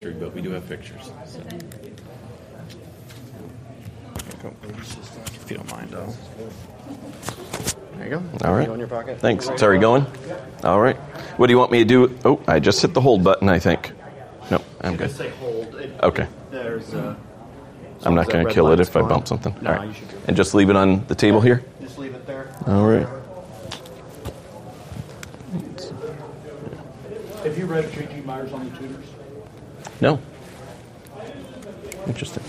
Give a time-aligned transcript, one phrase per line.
[0.00, 1.12] but we do have pictures.
[1.26, 1.42] So.
[5.42, 6.14] If you don't mind, though.
[7.96, 8.22] There you go.
[8.48, 8.66] All right.
[8.66, 9.20] Go in your pocket.
[9.20, 9.50] Thanks.
[9.50, 10.06] It's already going?
[10.64, 10.96] All right.
[11.36, 12.18] What do you want me to do?
[12.24, 13.92] Oh, I just hit the hold button, I think.
[14.50, 15.08] No, I'm good.
[15.08, 15.74] Just say hold.
[16.02, 16.26] Okay.
[16.50, 16.94] There's.
[16.94, 17.14] Uh,
[18.02, 19.54] I'm not going to kill it if I bump something.
[19.66, 19.86] All right.
[19.86, 20.22] you should do it.
[20.28, 21.62] And just leave it on the table here?
[21.82, 22.56] Just leave it there.
[22.66, 23.06] All right.
[27.44, 28.22] Have you read J.G.
[28.22, 29.09] Myers on the Tudors?
[30.00, 30.18] No.
[32.06, 32.42] Interesting.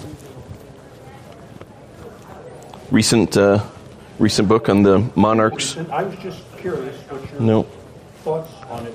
[2.90, 3.64] Recent, uh,
[4.20, 5.78] recent book on the monarchs?
[5.92, 7.64] I was just curious what your No.
[8.24, 8.94] thoughts on it.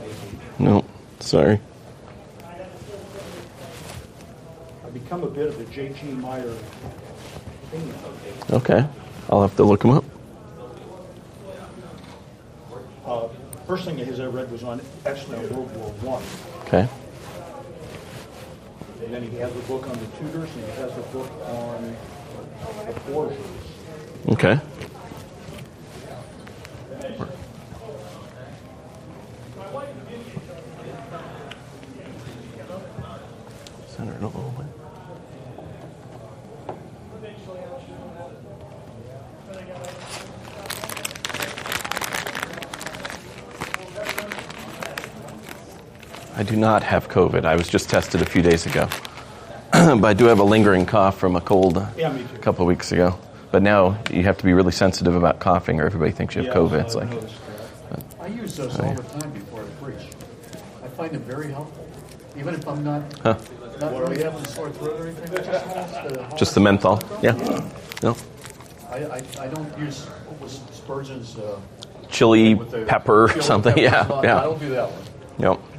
[0.59, 0.85] No.
[1.21, 1.61] Sorry.
[4.85, 6.07] I've become a bit of a J.G.
[6.13, 6.53] Meyer
[7.71, 7.93] Thing.
[8.51, 8.87] Okay.
[9.29, 10.05] I'll have to look him up.
[13.05, 13.29] Uh,
[13.67, 16.23] first thing his I read was on actually World War One,
[16.67, 16.89] Okay.
[19.07, 21.97] And then he has a book on the Tudors, and he has a book on
[22.87, 23.39] the Borgias.
[24.31, 24.59] Okay.
[33.87, 34.69] Senator Owen.
[46.39, 47.45] I do not have COVID.
[47.45, 48.89] I was just tested a few days ago.
[49.73, 52.93] but I do have a lingering cough from a cold Yeah, a couple of weeks
[52.93, 53.19] ago.
[53.53, 56.49] But now you have to be really sensitive about coughing, or everybody thinks you have
[56.55, 56.81] Yeah, COVID.
[56.85, 57.35] It's like, noticed.
[58.19, 60.09] I use those all the time before I preach.
[60.83, 61.87] I find them very helpful,
[62.39, 63.37] even if I'm not huh,
[63.79, 65.37] not really having a sore throat or anything.
[65.37, 67.03] Just, the, just the menthol.
[67.23, 67.33] Yeah.
[68.03, 68.17] No.
[68.91, 71.61] I, I, I don't use what was Spurgeon's uh,
[72.11, 73.75] Chili the pepper or chili something.
[73.77, 74.03] peppers Yeah.
[74.03, 75.03] and all- I don't do that one.
[75.39, 75.76] Yep.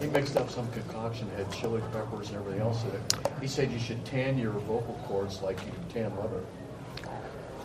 [0.00, 3.28] He mixed up some concoction, had chili peppers and everything else in it.
[3.40, 6.44] He said you should tan your vocal cords like you tan leather.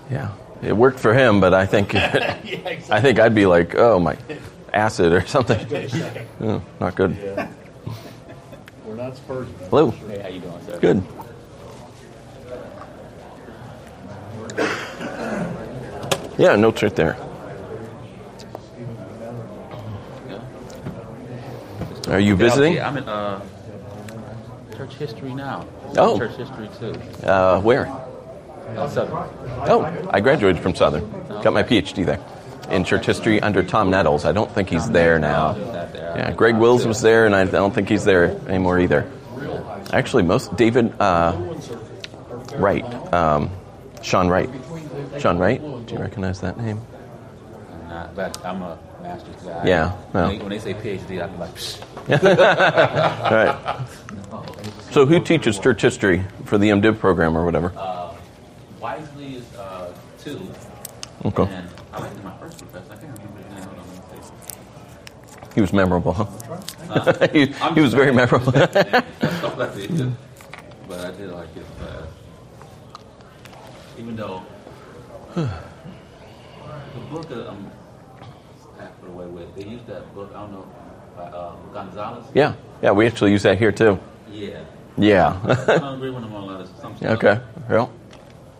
[0.10, 0.32] Yeah.
[0.62, 4.18] It worked for him, but I think I think I'd be like, oh my,
[4.74, 5.60] acid or something.
[6.40, 7.18] Oh, not good.
[7.18, 7.50] Yeah.
[8.86, 9.54] We're not Spurgeon.
[9.70, 9.92] Hello.
[9.92, 10.80] Hey, how you doing, sir?
[10.80, 11.04] Good.
[16.38, 17.31] Yeah, notes right there.
[22.12, 22.74] Are you visiting?
[22.74, 23.42] Yeah, I'm in uh,
[24.76, 25.66] church history now.
[25.98, 26.18] Oh.
[26.18, 26.94] Church history too.
[27.26, 27.88] Uh, where?
[27.88, 29.14] Uh, Southern.
[29.68, 31.10] Oh, I graduated from Southern.
[31.42, 32.20] Got my PhD there
[32.70, 34.26] in church history under Tom Nettles.
[34.26, 35.56] I don't think he's there now.
[35.56, 39.10] Yeah, Greg Wills was there, and I don't think he's there anymore either.
[39.94, 41.36] Actually, most David uh,
[42.56, 43.50] Wright, um,
[44.02, 44.50] Sean Wright,
[45.20, 45.62] Sean Wright.
[45.62, 46.82] Do you recognize that name?
[47.88, 49.66] Not, but I'm a master's guy.
[49.68, 50.28] Yeah, well.
[50.28, 51.52] When, they, when they say PhD, I'm like,
[53.32, 53.88] right.
[54.92, 57.72] So, who teaches church history for the MDiv program or whatever?
[57.78, 58.14] uh,
[58.80, 60.40] Wisely is uh, two.
[61.26, 61.44] Okay.
[61.44, 62.94] And I like my first professor.
[62.94, 63.70] I can't remember his name.
[63.70, 65.56] On, let me see.
[65.56, 66.26] He was memorable, huh?
[66.90, 68.52] Uh, he, he was very memorable.
[68.54, 70.16] That's all I did.
[70.88, 72.08] But I did like his class.
[73.98, 74.42] Even though
[75.36, 75.48] the
[77.12, 77.81] book that I'm half away
[79.46, 80.66] with, they used that book, I don't know,
[81.16, 82.26] by uh, Gonzalez.
[82.34, 82.92] yeah, yeah.
[82.92, 84.00] We actually use that here too.
[84.32, 84.64] Yeah.
[84.98, 85.40] Yeah.
[85.44, 87.12] I don't agree with him on a lot of some stuff.
[87.24, 87.40] okay.
[87.70, 87.92] Well,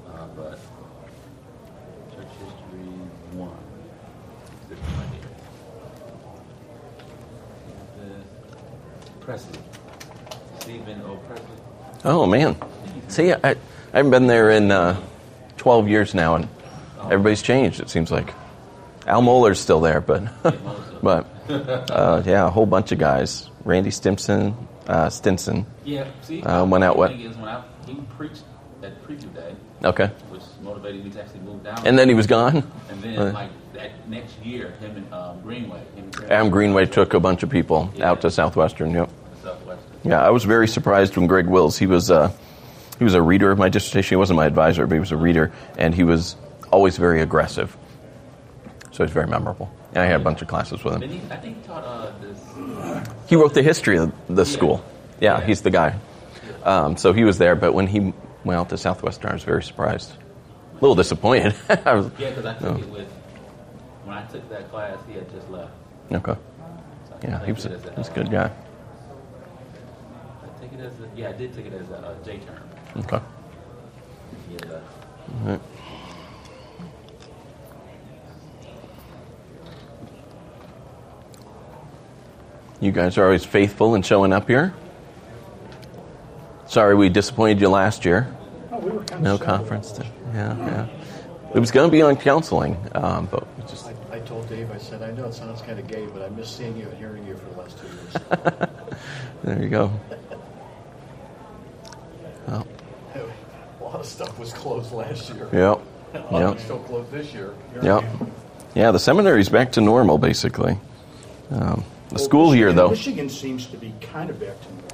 [0.08, 0.60] Uh, but
[2.16, 2.88] church history
[3.34, 3.52] one.
[4.70, 5.30] This one right here.
[8.00, 9.60] This- Presley.
[10.60, 11.18] Stephen O.
[11.28, 11.46] Presley.
[12.04, 12.56] Oh man,
[13.10, 13.56] see, I, I
[13.94, 15.00] haven't been there in uh,
[15.58, 16.48] 12 years now, and
[17.04, 17.80] everybody's changed.
[17.80, 18.34] It seems like
[19.08, 20.24] Al Mohler's still there, but
[21.04, 23.50] but uh, yeah, a whole bunch of guys.
[23.64, 24.56] Randy Stimson,
[24.88, 25.66] uh, Stinson.
[25.86, 27.12] Yeah, see, Uh, went out what?
[27.12, 28.44] when I, he preached
[28.84, 31.86] at preview Day, Okay, which motivated me to actually move down.
[31.86, 32.64] and then he was gone.
[32.90, 36.50] and then uh, like that next year, him and um, Greenway, him and Greenway, Am
[36.50, 38.10] Greenway took a bunch of people Yeah.
[38.10, 38.92] out to Southwestern.
[38.92, 39.10] Yep.
[39.44, 39.88] Southwestern.
[40.04, 41.78] Yeah, I was very surprised when Greg Wills.
[41.78, 42.32] He was uh,
[42.98, 44.10] he was a reader of my dissertation.
[44.10, 46.36] He wasn't my advisor, but he was a reader, and he was
[46.72, 47.76] always very aggressive.
[48.92, 49.72] So he's very memorable.
[49.94, 51.10] And I had a bunch of classes with him.
[51.10, 53.10] He, I think he taught uh, this.
[53.28, 54.84] He wrote the history of the school.
[55.20, 55.46] Yeah, Yeah.
[55.46, 55.96] he's the guy.
[56.64, 59.64] Um, so he was there, but when he went out to Southwestern, I was very
[59.64, 60.12] surprised.
[60.12, 61.56] A little disappointed.
[61.86, 63.08] I was, Yeah, because I took it with
[64.06, 65.72] when I took that class, he had just left.
[66.12, 66.36] okay.
[67.10, 68.52] So Yeah, he was a, he was a good guy.
[70.44, 72.70] I take it as a, yeah, I did take it as a, uh term.
[72.98, 73.20] Okay.
[74.52, 74.72] Left.
[75.46, 75.62] All right.
[82.82, 84.74] You guys are always faithful in showing up here.
[86.68, 88.34] Sorry we disappointed you last year.
[88.72, 89.92] Oh, we were kind No of conference.
[89.94, 90.88] To, yeah, yeah.
[91.54, 94.78] It was going to be on counseling, um, but just I, I told Dave, I
[94.78, 97.28] said, I know it sounds kind of gay, but I miss seeing you and hearing
[97.28, 98.70] you for the last two years.
[99.44, 99.92] there you go.
[102.48, 102.66] Well,
[103.80, 105.48] A lot of stuff was closed last year.
[105.52, 105.82] yep.
[106.14, 106.60] A lot of Yep.
[106.60, 107.54] still closed this year.
[107.82, 108.04] Yep.
[108.76, 110.78] Yeah, the seminary's back to normal basically.
[111.52, 112.90] Um, the Well, school here, Michigan- though.
[112.90, 114.88] Michigan seems to be kind of back to normal.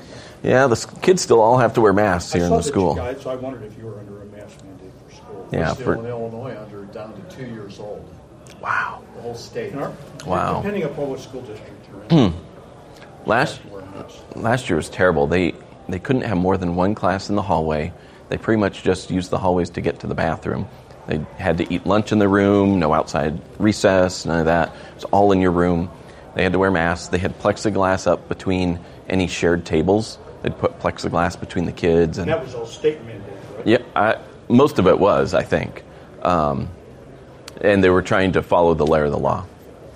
[0.44, 2.68] Yeah, the kids still all have to wear masks I here in saw the that
[2.68, 2.92] school.
[2.96, 5.48] You guys, so I wondered if you were under a mask mandate for school.
[5.52, 8.06] Yeah, We're still for- in Illinois under down to two years old.
[8.62, 9.00] Wow.
[9.16, 9.76] The whole state.
[9.76, 9.92] Our-
[10.28, 10.58] Wow.
[10.58, 12.32] Depending upon what school district you're in.
[12.32, 12.38] Hmm.
[13.26, 13.60] Last
[14.36, 15.26] last year was terrible.
[15.28, 15.54] They
[15.90, 17.92] they couldn't have more than one class in the hallway.
[18.30, 20.68] They pretty much just used the hallways to get to the bathroom.
[21.08, 24.72] They had to eat lunch in the room, no outside recess, none of that.
[24.96, 25.90] It's all in your room.
[26.38, 27.08] They had to wear masks.
[27.08, 28.80] They had plexiglass up between
[29.10, 30.20] any shared tables.
[30.44, 33.66] They'd put plexiglass between the kids and And that was all state mandated, right?
[33.66, 35.84] Yeah, I, most of it was, I think.
[36.22, 36.70] Um,
[37.60, 39.48] and they were trying to follow the letter of the law.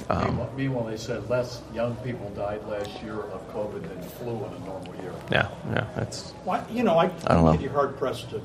[0.09, 4.51] Meanwhile, meanwhile, they said less young people died last year of COVID than flu in
[4.51, 5.13] a normal year.
[5.31, 7.53] Yeah, yeah, that's Well, you know, I, I don't know.
[7.53, 8.41] you're hard pressed to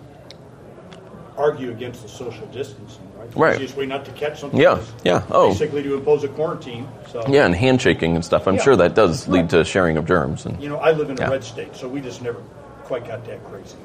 [1.38, 3.30] argue against the social distancing, right?
[3.30, 3.54] The Right.
[3.56, 5.48] easiest way not to catch something Yeah, yeah, oh.
[5.50, 6.86] basically to impose a quarantine.
[7.10, 8.46] So yeah, and handshaking and stuff.
[8.46, 8.62] I'm Yeah.
[8.62, 10.46] sure that does lead to sharing of germs.
[10.46, 11.30] And you know, I live in a Yeah.
[11.30, 12.38] red state, so we just never
[12.84, 13.76] quite got that crazy.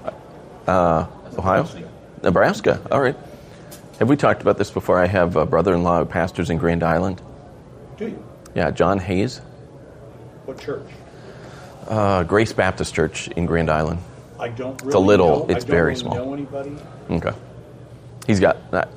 [0.67, 1.65] Ohio,
[2.23, 2.79] Nebraska.
[2.91, 3.15] All right.
[3.99, 4.99] Have we talked about this before?
[4.99, 7.21] I have a brother-in-law who pastors in Grand Island.
[7.97, 8.23] Do you?
[8.55, 9.41] Yeah, John Hayes,
[10.45, 10.81] What church?
[11.87, 13.99] uh, Grace Baptist Church in Grand Island.
[14.39, 15.45] I don't really little- know.
[15.49, 16.15] it's very really small.
[16.15, 16.75] know anybody.
[17.11, 17.31] Okay.
[18.25, 18.89] He's got that.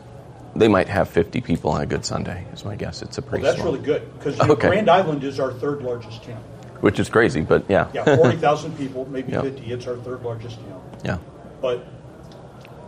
[0.56, 2.46] They might have 50 people on a good Sunday.
[2.52, 3.02] Is my guess.
[3.02, 4.68] It's a Well, pretty that's small, really good because Okay.
[4.68, 6.40] Grand Island is our third largest town.
[6.80, 9.40] which is crazy, but yeah, Yeah, 40,000 people, maybe Yeah.
[9.42, 9.72] 50.
[9.72, 10.80] It's our third largest town.
[11.02, 11.16] yeah.
[11.62, 11.84] But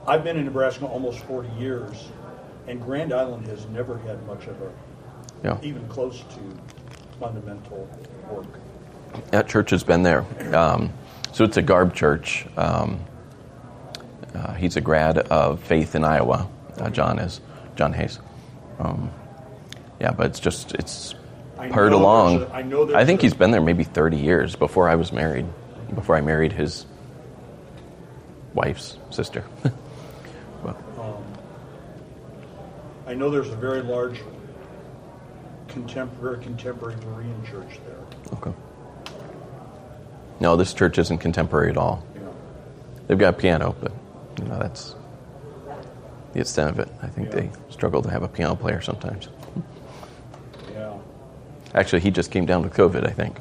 [0.07, 2.09] I've been in Nebraska almost 40 years,
[2.69, 4.71] and Grand Island has never had much of a,
[5.45, 5.57] Yeah.
[5.63, 7.89] even close to fundamental
[8.31, 8.45] work.
[9.31, 10.25] That church has been there.
[10.55, 10.91] Um,
[11.33, 12.47] so it's a Garb church.
[12.57, 13.01] Um,
[14.35, 16.47] uh, he's a grad of Faith in Iowa.
[16.79, 17.41] Uh, John is
[17.77, 18.19] John Hayes.
[18.79, 19.11] Um,
[20.01, 21.15] yeah, but it's just it's
[21.59, 22.43] I purred along.
[22.43, 25.13] a- I know there's think a- he's been there maybe 30 years before I was
[25.13, 25.47] married.
[25.95, 26.85] Before I married his
[28.55, 29.45] wife's sister.
[30.65, 31.23] well,
[33.07, 34.21] I know there's a very large
[35.69, 38.33] contemporary, contemporary Berean church there.
[38.39, 38.53] okay.
[40.41, 42.05] No, this church isn't contemporary at all.
[42.15, 42.35] Know.
[43.07, 43.93] They've got a piano, but
[44.43, 44.95] you know that's
[46.37, 46.89] the extent of it.
[47.03, 47.41] I think Yeah.
[47.41, 49.29] they struggle to have a piano player sometimes.
[50.75, 50.93] Yeah.
[51.75, 53.07] Actually, he just came down with COVID.
[53.07, 53.39] I think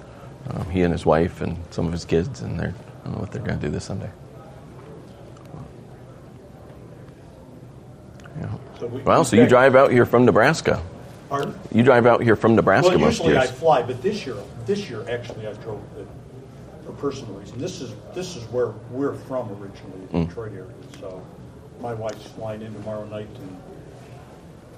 [0.50, 3.19] um, he and his wife and some of his kids, and they're I don't know
[3.21, 4.09] what they're going to do this Sunday.
[8.39, 8.47] Yeah.
[8.80, 10.81] So we- Well, we so you drive out here from Nebraska.
[11.30, 11.53] Pardon?
[11.74, 14.89] You drive out here from Nebraska Well, most usually I fly, but this year, this
[14.89, 16.07] year actually I drove it
[16.86, 17.59] for personal reason.
[17.59, 20.27] This is this is where we're from originally, Mm.
[20.30, 20.65] Detroit area.
[21.00, 21.21] So
[21.80, 23.62] my wife's flying in tomorrow night, and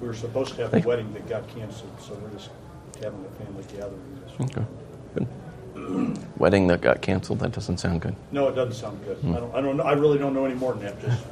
[0.01, 2.49] we were supposed to have a wedding that got canceled, so we're just
[3.01, 4.21] having a family gathering.
[4.25, 4.49] This.
[4.49, 4.65] Okay.
[5.13, 5.27] Good.
[6.37, 7.39] Wedding that got canceled.
[7.39, 8.15] That doesn't sound good.
[8.31, 9.17] No, it doesn't sound good.
[9.17, 9.35] Hmm.
[9.35, 9.55] I don't.
[9.55, 9.77] I don't.
[9.77, 9.83] know.
[9.83, 11.01] I really don't know any more than that.
[11.01, 11.23] Just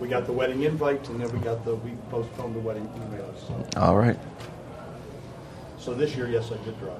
[0.00, 3.46] we got the wedding invite, and then we got the we postponed the wedding emails.
[3.46, 4.18] So, All right.
[5.78, 6.96] so this year, yes, I did drive.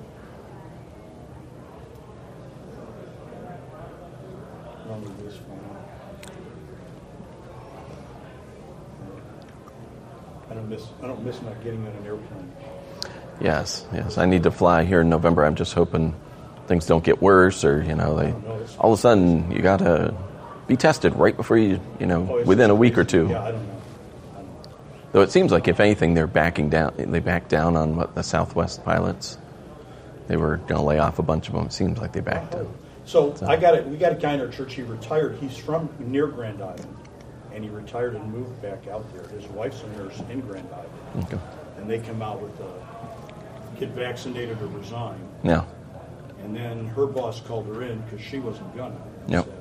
[4.88, 5.58] Long as this phone.
[10.44, 10.86] I don't miss.
[11.02, 12.52] I don't miss not getting on an airplane.
[13.40, 14.18] Yes, yes.
[14.18, 15.44] I need to fly here in November.
[15.44, 16.14] I'm just hoping
[16.66, 18.66] things don't get worse, or you know, they oh, know.
[18.78, 20.14] All of a sudden you got to
[20.68, 23.28] be tested right before you, you know, Oh, within a week or two.
[23.28, 23.82] Yeah, I don't know.
[24.32, 24.78] I don't know.
[25.12, 26.94] Though it seems like if anything, they're backing down.
[26.96, 29.38] They backed down on what the Southwest pilots.
[30.28, 31.66] They were going to lay off a bunch of them.
[31.66, 32.74] It seems like they backed oh, down.
[33.04, 33.84] So I got it.
[33.86, 34.74] We got a guy in our church.
[34.74, 35.36] He retired.
[35.40, 36.96] He's from near Grand Island,
[37.54, 39.26] and he retired and moved back out there.
[39.38, 41.38] His wife's a nurse in Grand Island, Okay.
[41.78, 45.18] and they come out with a get vaccinated or resign.
[45.42, 45.64] Yeah.
[46.42, 48.96] And then her boss called her in because she wasn't gonna.
[49.28, 49.44] Yep.
[49.44, 49.54] said,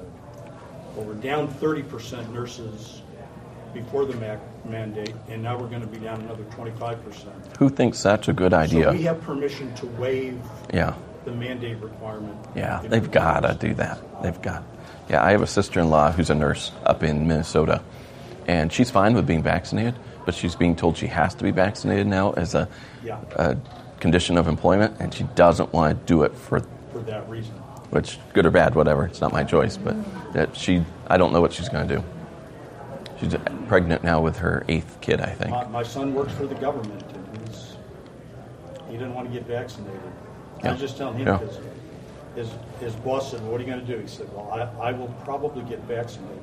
[0.95, 3.01] Well, we're down thirty percent nurses
[3.73, 7.35] before the mac- mandate, and now we're going to be down another twenty-five percent.
[7.59, 8.91] Who thinks that's a good So idea?
[8.91, 10.39] we have permission to waive
[10.73, 10.93] yeah.
[11.25, 12.37] The mandate requirement.
[12.55, 13.99] Yeah, they've got to do that.
[14.23, 14.63] They've got.
[15.09, 17.81] Yeah, I have a sister-in-law who's a nurse up in Minnesota,
[18.47, 22.07] and she's fine with being vaccinated, but she's being told she has to be vaccinated
[22.07, 22.67] now as a,
[23.03, 23.19] Yeah.
[23.35, 23.57] a
[23.99, 26.61] condition of employment, and she doesn't want to do it for
[26.91, 27.53] for that reason.
[27.91, 29.05] which good or bad, whatever.
[29.05, 29.95] It's not my choice, but
[30.33, 32.03] that she, I don't know what she's going to do.
[33.19, 33.35] She's
[33.67, 35.51] pregnant now with her eighth kid, I think.
[35.51, 37.75] My, my son works for the government, and he's,
[38.87, 39.99] he didn't want to get vaccinated.
[40.63, 40.71] I Yeah.
[40.73, 41.37] was just telling him, Yeah.
[41.37, 41.59] because
[42.35, 42.49] his,
[42.79, 43.99] his boss said, what are you going to do?
[43.99, 46.37] He said, well, I, I will probably get vaccinated,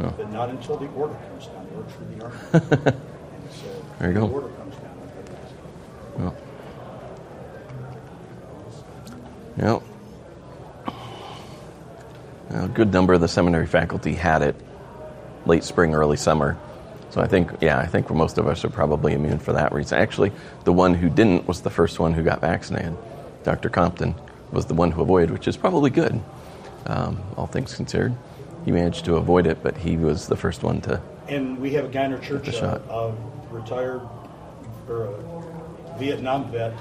[0.00, 0.12] Yeah.
[0.16, 1.66] but not until the order comes down.
[1.70, 2.96] He works for the Army.
[3.50, 3.64] So,
[3.98, 4.26] There you go.
[4.26, 4.98] The order comes down.
[6.20, 6.34] I'll get.
[9.58, 9.82] Well.
[12.50, 12.62] Yep.
[12.64, 14.54] A good number of the seminary faculty had it
[15.46, 16.58] late spring, early summer.
[17.10, 19.98] So I think, yeah, I think most of us are probably immune for that reason.
[19.98, 20.32] Actually,
[20.64, 22.96] the one who didn't was the first one who got vaccinated.
[23.48, 23.70] Dr.
[23.70, 24.14] Compton
[24.52, 26.20] was the one who avoided, which is probably good,
[26.84, 28.14] um, all things considered.
[28.66, 31.00] He managed to avoid it, but he was the first one to.
[31.28, 32.82] And we have a guy in our church, the uh, shot.
[32.90, 33.14] a
[33.50, 34.02] retired
[34.86, 36.74] or a Vietnam vet.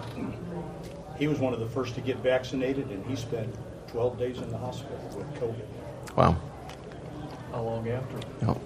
[1.17, 3.55] He was one of the first to get vaccinated, and he spent
[3.87, 6.17] 12 days in the hospital with COVID.
[6.17, 6.35] Wow.
[7.53, 8.17] How long after?
[8.45, 8.57] Yep.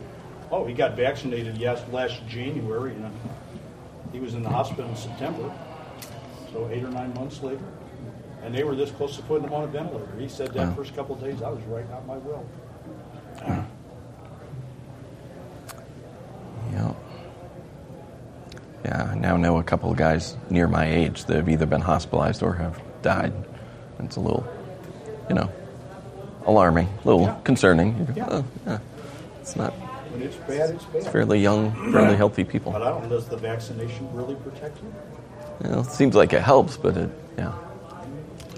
[0.52, 3.10] Oh, he got vaccinated yes last January, and uh,
[4.12, 5.54] he was in the hospital in September.
[6.52, 7.62] So eight or nine months later,
[8.44, 10.08] and they were this close to putting him on a ventilator.
[10.20, 10.74] He said that Wow.
[10.76, 12.44] first couple of days, I was writing out my will.
[16.74, 16.96] Yep.
[18.86, 21.82] Yeah, I now know a couple of guys near my age that have either been
[21.82, 23.34] hospitalized or have died.
[24.00, 24.46] It's a little,
[25.30, 25.50] you know,
[26.48, 27.36] alarming, a little Yeah.
[27.44, 28.08] concerning.
[28.16, 28.26] Yeah.
[28.30, 28.80] "Oh, yeah.
[29.42, 29.74] It's not
[30.12, 31.04] When it's bad, it's bad.
[31.08, 32.72] fairly young, fairly healthy people.
[32.72, 35.70] But I don't know, does the vaccination really protect you?
[35.70, 37.52] Know, it seems like it helps, but it, yeah,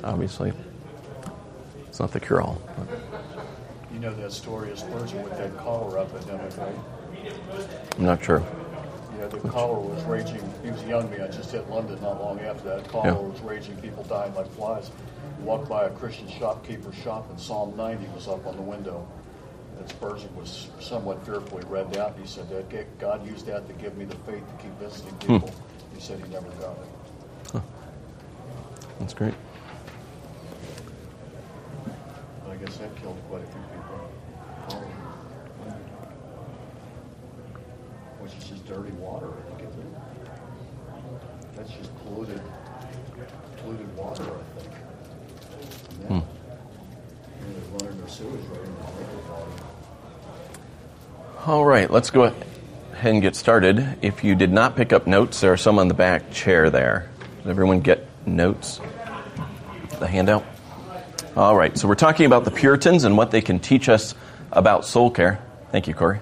[0.04, 0.54] obviously,
[1.88, 2.62] it's not the cure all.
[3.94, 6.76] You know that story of Spurgeon with that cholera epidemic, right?
[7.98, 8.44] I'm not sure.
[9.20, 10.42] Yeah, the cholera was raging.
[10.64, 12.88] He was a young man, just hit London not long after that.
[12.88, 13.20] Cholera Yeah.
[13.20, 14.90] was raging, people dying like flies.
[15.42, 19.06] Walked by a Christian shopkeeper's shop, and Psalm 90 was up on the window.
[19.78, 22.16] And Spurgeon was somewhat fearfully read that.
[22.16, 25.14] and He said that God used that to give me the faith to keep visiting
[25.14, 25.34] hmm.
[25.34, 25.52] people.
[25.94, 26.78] He said he never got
[27.54, 27.62] it.
[29.00, 29.34] That's great.
[32.80, 34.00] That killed quite a few people.
[34.70, 34.76] Oh.
[38.20, 39.28] Which is just dirty water.
[39.30, 39.88] I think, isn't it?
[41.56, 42.42] That's just polluted,
[43.62, 44.74] polluted water, I think.
[46.02, 46.08] Yeah.
[46.08, 46.24] Hmm.
[47.40, 49.66] And they're running their sewage right into the drinking.
[51.46, 53.98] All right, let's go ahead and get started.
[54.02, 57.08] If you did not pick up notes, there are some on the back chair there.
[57.44, 58.82] Did everyone get notes?
[60.00, 60.44] The handout?
[61.36, 64.14] All right, so we're talking about the Puritans and what they can teach us
[64.52, 65.44] about soul care.
[65.72, 66.20] Thank you, Corey.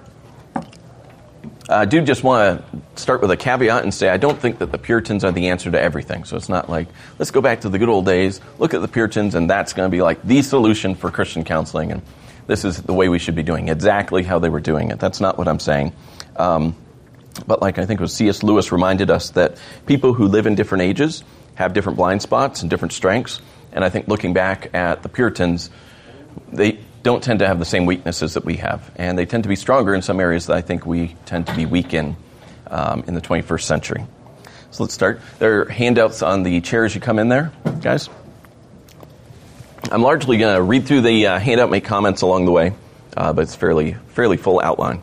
[1.68, 4.72] I do just want to start with a caveat and say I don't think that
[4.72, 6.24] the Puritans are the answer to everything.
[6.24, 6.88] So it's not like,
[7.18, 9.86] let's go back to the good old days, look at the Puritans, and that's going
[9.86, 11.92] to be like the solution for Christian counseling.
[11.92, 12.00] And
[12.46, 14.98] this is the way we should be doing exactly how they were doing it.
[14.98, 15.92] That's not what I'm saying.
[16.36, 16.74] Um,
[17.46, 18.42] but like I think it was C.S.
[18.42, 21.22] Lewis reminded us that people who live in different ages
[21.56, 23.42] have different blind spots and different strengths.
[23.72, 25.70] And I think looking back at the Puritans,
[26.52, 28.90] they don't tend to have the same weaknesses that we have.
[28.96, 31.54] And they tend to be stronger in some areas that I think we tend to
[31.54, 32.16] be weak in
[32.68, 34.06] um, in the 21st century.
[34.70, 35.20] So let's start.
[35.38, 37.52] There are handouts on the chairs you come in there,
[37.82, 38.08] guys.
[39.90, 42.72] I'm largely going to read through the uh, handout, make comments along the way,
[43.16, 45.02] uh, but it's fairly fairly full outline.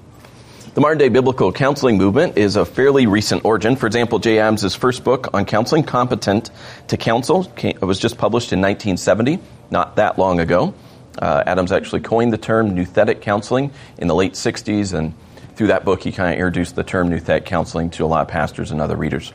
[0.75, 3.75] The modern day biblical counseling movement is of fairly recent origin.
[3.75, 6.51] For example, Jay Adams' first book on counseling, Competent
[6.89, 9.39] to Counsel, was just published in 1970,
[9.71, 10.75] not that long ago.
[11.17, 15.15] Uh, Adams actually coined the term nouthetic counseling in the late 60s, and
[15.55, 18.27] through that book, he kind of introduced the term nouthetic counseling to a lot of
[18.27, 19.33] pastors and other readers.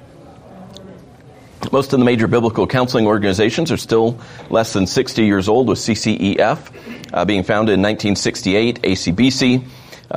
[1.72, 5.80] Most of the major biblical counseling organizations are still less than 60 years old, with
[5.80, 9.64] CCEF uh, being founded in 1968, ACBC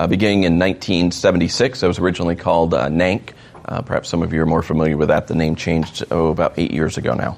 [0.07, 1.83] beginning in 1976.
[1.83, 3.33] It was originally called uh, NANC.
[3.65, 5.27] Uh, perhaps some of you are more familiar with that.
[5.27, 7.37] The name changed oh, about eight years ago now.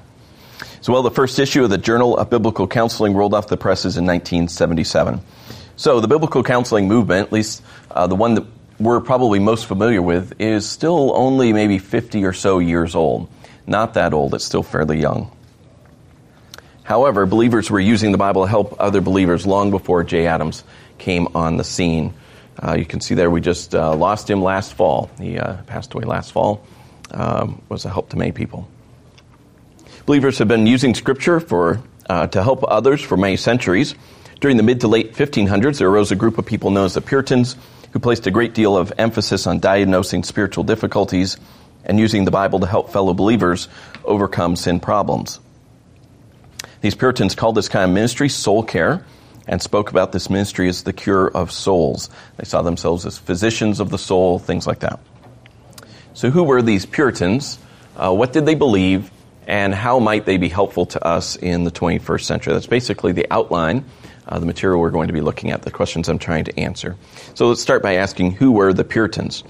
[0.80, 3.96] So, well, the first issue of the Journal of Biblical Counseling rolled off the presses
[3.96, 5.20] in 1977.
[5.76, 8.46] So, the biblical counseling movement, at least uh, the one that
[8.78, 13.28] we're probably most familiar with, is still only maybe 50 or so years old.
[13.66, 15.30] Not that old, it's still fairly young.
[16.82, 20.64] However, believers were using the Bible to help other believers long before Jay Adams
[20.98, 22.14] came on the scene.
[22.62, 25.10] Uh, you can see there we just uh, lost him last fall.
[25.18, 26.62] He uh, passed away last fall.
[27.10, 28.68] Um, was a help to many people.
[30.06, 33.94] Believers have been using Scripture for uh, to help others for many centuries.
[34.40, 37.00] During the mid to late 1500s, there arose a group of people known as the
[37.00, 37.56] Puritans
[37.92, 41.36] who placed a great deal of emphasis on diagnosing spiritual difficulties
[41.84, 43.68] and using the Bible to help fellow believers
[44.04, 45.40] overcome sin problems.
[46.80, 49.04] These Puritans called this kind of ministry soul care
[49.50, 52.08] and spoke about this ministry as the cure of souls.
[52.36, 55.00] They saw themselves as physicians of the soul, things like that.
[56.14, 57.58] So, who were these Puritans?
[57.96, 59.10] Uh, what did they believe?
[59.48, 62.52] And how might they be helpful to us in the 21st century?
[62.52, 63.84] That's basically the outline,
[64.28, 66.96] uh, the material we're going to be looking at, the questions I'm trying to answer.
[67.34, 69.42] So, let's start by asking who were the Puritans?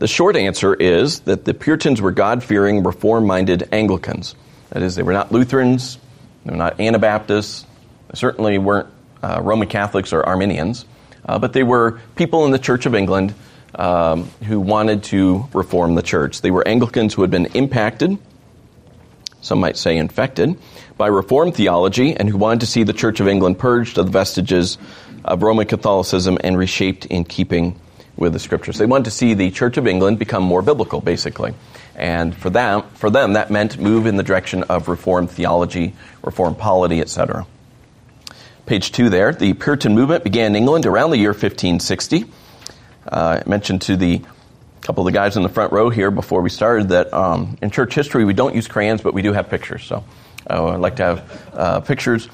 [0.00, 4.34] The short answer is that the Puritans were God fearing, reform minded Anglicans.
[4.70, 5.98] That is, they were not Lutherans,
[6.44, 7.64] they were not Anabaptists,
[8.08, 8.88] they certainly weren't
[9.22, 10.84] uh, Roman Catholics or Arminians,
[11.26, 13.34] uh, but they were people in the Church of England
[13.74, 16.40] um, who wanted to reform the church.
[16.40, 18.18] They were Anglicans who had been impacted,
[19.40, 20.58] some might say infected,
[20.96, 24.12] by Reformed theology and who wanted to see the Church of England purged of the
[24.12, 24.76] vestiges
[25.24, 27.78] of Roman Catholicism and reshaped in keeping
[28.16, 28.76] with the scriptures.
[28.78, 31.54] They wanted to see the Church of England become more biblical, basically.
[31.96, 36.58] And for them, for them that meant move in the direction of Reformed theology, Reformed
[36.58, 37.46] polity, etc.
[38.70, 39.32] Page two there.
[39.32, 42.24] The Puritan movement began in England around the year 1560.
[43.04, 44.22] Uh, I mentioned to the
[44.80, 47.72] couple of the guys in the front row here before we started that um, in
[47.72, 49.82] church history we don't use crayons, but we do have pictures.
[49.82, 50.04] So
[50.48, 52.28] uh, I'd like to have uh, pictures.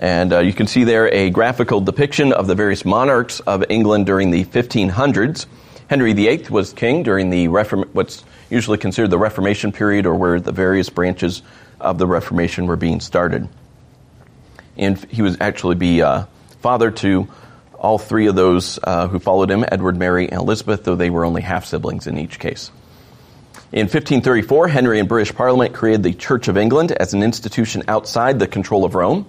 [0.00, 4.06] And uh, you can see there a graphical depiction of the various monarchs of England
[4.06, 5.44] during the 1500s.
[5.88, 10.40] Henry VIII was king during the Reform- what's usually considered the Reformation period, or where
[10.40, 11.42] the various branches
[11.78, 13.50] of the Reformation were being started.
[14.76, 16.24] And he was actually be uh,
[16.60, 17.28] father to
[17.78, 21.24] all three of those uh, who followed him Edward, Mary, and Elizabeth, though they were
[21.24, 22.70] only half siblings in each case.
[23.72, 28.38] In 1534, Henry and British Parliament created the Church of England as an institution outside
[28.38, 29.26] the control of Rome.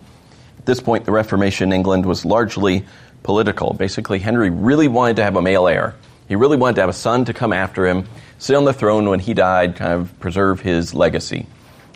[0.60, 2.86] At this point, the Reformation in England was largely
[3.24, 3.74] political.
[3.74, 5.96] Basically, Henry really wanted to have a male heir.
[6.28, 9.10] He really wanted to have a son to come after him, sit on the throne
[9.10, 11.48] when he died, kind of preserve his legacy.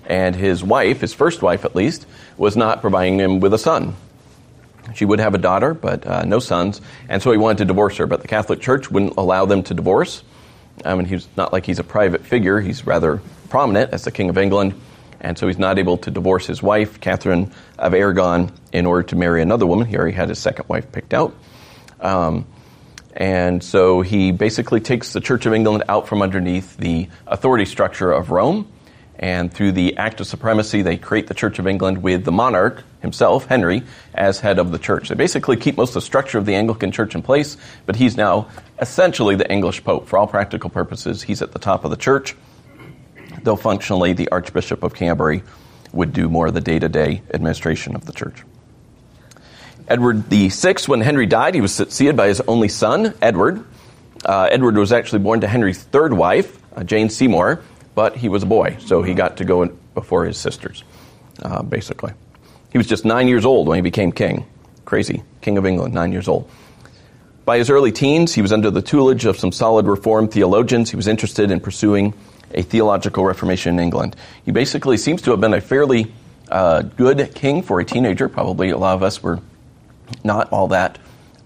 [0.10, 3.96] And his wife, his first wife at least, was not providing him with a son.
[4.96, 7.98] She would have a daughter, but uh, no sons, and so he wanted to divorce
[7.98, 8.08] her.
[8.08, 10.24] But the Catholic Church wouldn't allow them to divorce.
[10.84, 14.32] I mean, he's not like he's a private figure; he's rather prominent as the King
[14.32, 14.74] of England,
[15.22, 19.16] and so he's not able to divorce his wife, Catherine of Aragon, in order to
[19.16, 19.86] marry another woman.
[19.86, 21.36] Here he already had his second wife picked out.
[22.00, 22.48] Um,
[23.14, 28.12] and so he basically takes the Church of England out from underneath the authority structure
[28.12, 28.72] of Rome
[29.20, 32.84] and through the Act of Supremacy, they create the Church of England with the monarch
[33.02, 35.10] himself, Henry, as head of the church.
[35.10, 38.16] They basically keep most of the structure of the Anglican Church in place, but he's
[38.16, 38.48] now
[38.80, 40.08] essentially the English Pope.
[40.08, 42.34] For all practical purposes, he's at the top of the church,
[43.44, 45.44] though functionally the Archbishop of Canterbury
[45.92, 48.44] would do more of the day to day administration of the church.
[49.90, 53.66] Edward VI, when Henry died, he was succeeded by his only son, Edward.
[54.24, 57.62] Uh, Edward was actually born to Henry's third wife, uh, Jane Seymour,
[58.00, 60.86] but he was a boy, so he got to go before his sisters,
[61.44, 62.14] uh, basically.
[62.72, 64.46] He was just nine years old when he became king.
[64.86, 65.22] Crazy.
[65.42, 66.50] King of England, nine years old.
[67.44, 70.90] By his early teens, he was under the tutelage of some solid Reformed theologians.
[70.90, 72.14] He was interested in pursuing
[72.54, 74.16] a theological reformation in England.
[74.46, 76.14] He basically seems to have been a fairly
[76.50, 78.30] uh, good king for a teenager.
[78.30, 79.42] Probably a lot of us were
[80.24, 81.00] not all that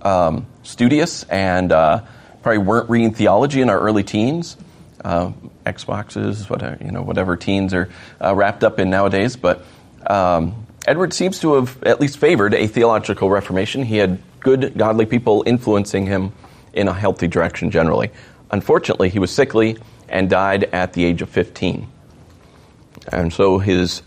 [0.04, 2.04] um, studious and uh,
[2.44, 4.56] probably weren't reading theology in our early teens
[5.04, 5.32] uh,
[5.66, 7.90] Xboxes, whatever you know, whatever teens are
[8.22, 9.36] uh, wrapped up in nowadays.
[9.36, 9.66] But
[10.08, 13.84] um, Edward seems to have at least favored a theological reformation.
[13.84, 16.34] He had good, godly people influencing him
[16.74, 18.12] in a healthy direction generally.
[18.52, 19.78] Unfortunately, he was sickly
[20.10, 21.88] and died at the age of 15.
[23.12, 24.02] And so his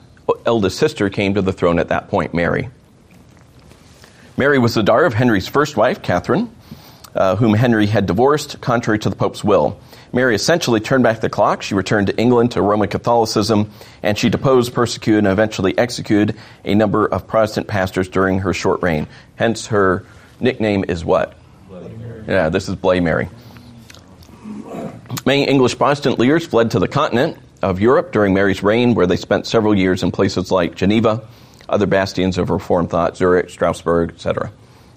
[0.45, 2.69] eldest sister came to the throne at that point, Mary.
[4.37, 6.55] Mary was the daughter of Henry's first wife, Catherine,
[7.15, 9.81] uh, whom Henry had divorced contrary to the Pope's will.
[10.13, 11.63] Mary essentially turned back the clock.
[11.63, 13.71] She returned to England to Roman Catholicism,
[14.03, 18.83] and she deposed, persecuted, and eventually executed a number of Protestant pastors during her short
[18.83, 19.07] reign.
[19.37, 20.05] Hence, her
[20.41, 21.35] nickname is what?
[22.27, 23.29] Yeah, this is Bloody Mary.
[25.25, 29.17] Many English Protestant leaders fled to the continent of Europe during Mary's reign, where they
[29.17, 31.27] spent several years in places like Geneva,
[31.69, 34.53] other bastions of Reformed thought, Zurich, Strasbourg, etc.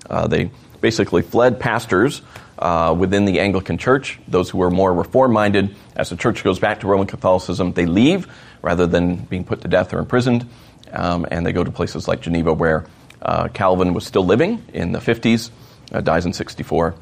[0.10, 2.22] Uh, they basically fled pastors
[2.58, 4.20] uh, within the Anglican Church.
[4.28, 7.86] Those who are more reform minded, as the church goes back to Roman Catholicism, they
[7.86, 8.28] leave
[8.62, 10.48] rather than being put to death or imprisoned,
[10.92, 12.86] um, and they go to places like Geneva where
[13.22, 15.52] uh, Calvin was still living in the 50s,
[15.92, 16.96] uh, dies in 64,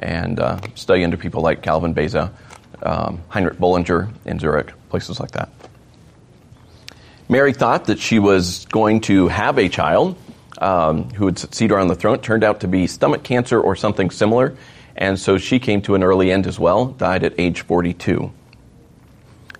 [0.00, 2.32] and uh, study under people like Calvin Beza,
[2.82, 5.48] um, Heinrich Bullinger in Zurich, places like that.
[7.28, 10.16] Mary thought that she was going to have a child
[10.62, 12.20] um, who would succeed her on the throne.
[12.20, 14.56] Turned out to be stomach cancer or something similar.
[14.96, 18.32] And so she came to an early end as well, died at age 42.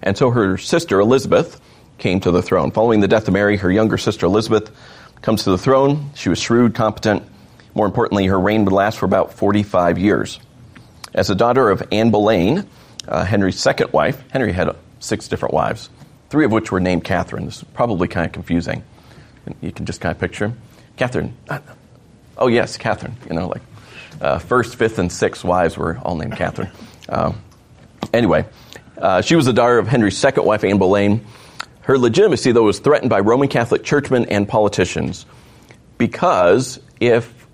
[0.03, 1.61] And so her sister, Elizabeth,
[1.99, 2.71] came to the throne.
[2.71, 4.71] Following the death of Mary, her younger sister Elizabeth
[5.23, 6.11] comes to the throne.
[6.15, 7.23] She was shrewd, competent.
[7.75, 10.39] More importantly, her reign would last for about 45 years.
[11.15, 12.69] As a daughter of Anne Boleyn,
[13.09, 15.91] uh, Henry's second wife, Henry had six different wives,
[16.31, 17.47] three of which were named Catherine.
[17.47, 18.85] This is probably kind of confusing.
[19.61, 20.61] You can just kind of picture him.
[20.97, 21.35] Catherine,
[22.37, 23.63] oh yes, Catherine, you know, like
[24.21, 26.71] uh, first, fifth, and sixth wives were all named Catherine.
[27.09, 27.33] Uh,
[28.13, 28.47] anyway,
[28.99, 31.25] uh, she was the daughter of Henry's second wife, Anne Boleyn.
[31.83, 35.27] Her legitimacy, though, was threatened by Roman Catholic churchmen and politicians
[35.99, 37.47] because if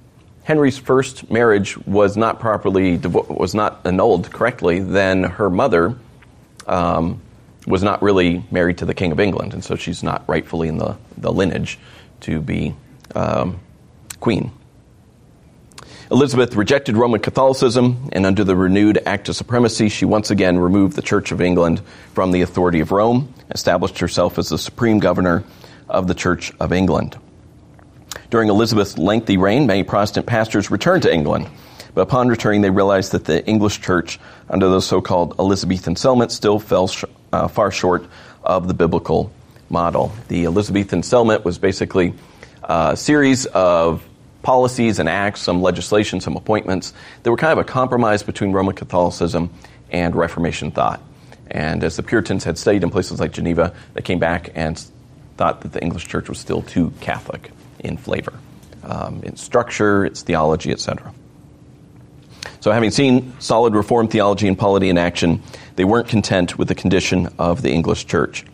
[0.45, 5.97] Henry's first marriage was not properly was not annulled correctly, then her mother
[6.67, 7.21] um,
[7.67, 10.79] was not really married to the King of England, and so she's not rightfully in
[10.79, 11.79] the, the lineage
[12.21, 12.75] to be
[13.15, 13.61] um,
[14.21, 14.51] queen.
[16.11, 20.97] Elizabeth rejected Roman Catholicism, and under the renewed Act of Supremacy, she once again removed
[20.97, 21.83] the Church of England
[22.15, 25.45] from the authority of Rome, established herself as the supreme governor
[25.87, 27.19] of the Church of England.
[28.31, 31.49] During Elizabeth's lengthy reign, many Protestant pastors returned to England,
[31.95, 34.19] but upon returning, they realized that the English Church,
[34.49, 38.07] under the so called Elizabethan settlement, still fell sh- uh, far short
[38.43, 39.31] of the biblical
[39.69, 40.13] model.
[40.29, 42.15] The Elizabethan settlement was basically
[42.69, 44.05] a series of
[44.43, 48.75] policies and acts, some legislation, some appointments that were kind of a compromise between Roman
[48.75, 49.51] Catholicism
[49.91, 51.03] and Reformation thought.
[51.51, 54.79] And as the Puritans had studied in places like Geneva, they came back and
[55.37, 58.35] thought that the English church was still too Catholic in flavor,
[58.85, 61.13] um, in structure, its theology, etc.
[62.61, 65.43] So, having seen solid Reformed theology and polity in action,
[65.77, 68.45] they weren't content with the condition of the English church.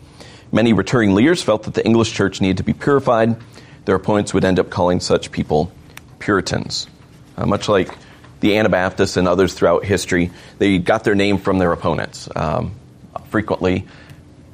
[0.53, 3.37] Many returning leaders felt that the English church needed to be purified
[3.85, 5.73] their opponents would end up calling such people
[6.19, 6.87] Puritans.
[7.37, 7.95] Uh, much like
[8.41, 12.29] the Anabaptists and others throughout history, they got their name from their opponents.
[12.35, 12.75] Um,
[13.29, 13.87] frequently,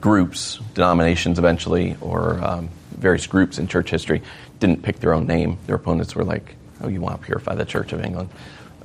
[0.00, 4.22] groups, denominations eventually, or um, various groups in church history
[4.58, 5.58] didn't pick their own name.
[5.66, 8.30] Their opponents were like, oh, you want to purify the Church of England.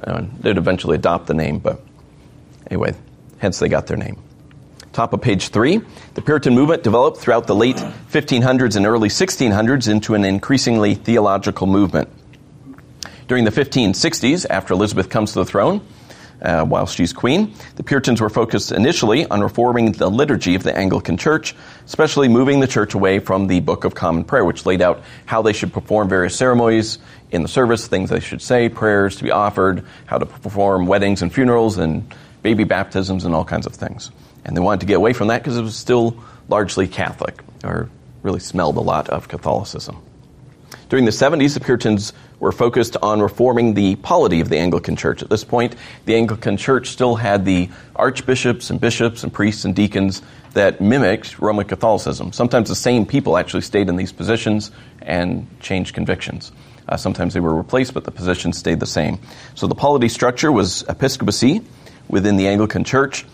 [0.02, 1.82] And they'd eventually adopt the name, but
[2.70, 2.94] anyway,
[3.40, 4.22] hence they got their name.
[4.96, 5.82] Top of page three.
[6.14, 11.68] The Puritan movement developed throughout the late 1500s and early 1600s into an increasingly theological
[11.68, 12.08] movement.
[13.28, 15.86] During the 1560s, after Elizabeth comes to the throne,
[16.42, 20.74] uh, while she's queen, the Puritans were focused initially on reforming the liturgy of the
[20.74, 21.54] Anglican Church,
[21.86, 25.42] especially moving the church away from the Book of Common Prayer, which laid out how
[25.42, 27.00] they should perform various ceremonies
[27.32, 31.22] in the service, things they should say, prayers to be offered, how to perform weddings
[31.22, 34.10] and funerals, and baby baptisms, and all kinds of things.
[34.46, 37.90] And they wanted to get away from that because it was still largely Catholic, or
[38.22, 40.02] really smelled a lot of Catholicism.
[40.90, 45.24] During the 70s, the Puritans were focused on reforming the polity of the Anglican Church.
[45.24, 49.76] At this point, the Anglican Church still had the archbishops and bishops and priests and
[49.76, 50.22] deacons
[50.54, 52.34] that mimicked Roman Catholicism.
[52.34, 56.52] Sometimes the same people actually stayed in these positions and changed convictions.
[56.88, 59.18] Uh, sometimes they were replaced, but the positions stayed the same.
[59.56, 61.62] So the polity structure was episcopacy
[62.08, 63.26] within the Anglican Church,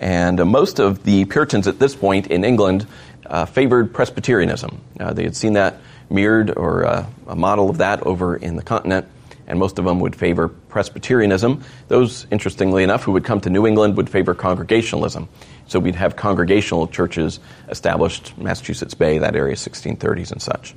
[0.00, 2.86] and uh, most of the Puritans at this point in England
[3.26, 4.80] uh, favored Presbyterianism.
[4.98, 5.76] Uh, they had seen that
[6.08, 9.06] mirrored or uh, a model of that over in the continent,
[9.46, 11.62] and most of them would favor Presbyterianism.
[11.88, 15.28] Those, interestingly enough, who would come to New England would favor Congregationalism.
[15.68, 20.74] So we'd have congregational churches established Massachusetts Bay, that area, 1630s and such.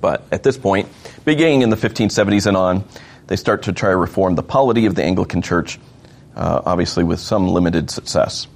[0.00, 0.88] But at this point,
[1.24, 2.84] beginning in the 1570s and on,
[3.26, 5.78] they start to try to reform the polity of the Anglican Church
[6.36, 8.46] uh, obviously with some limited success.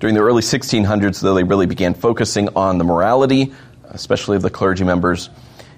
[0.00, 3.52] During the early 1600s, though, they really began focusing on the morality,
[3.84, 5.28] especially of the clergy members,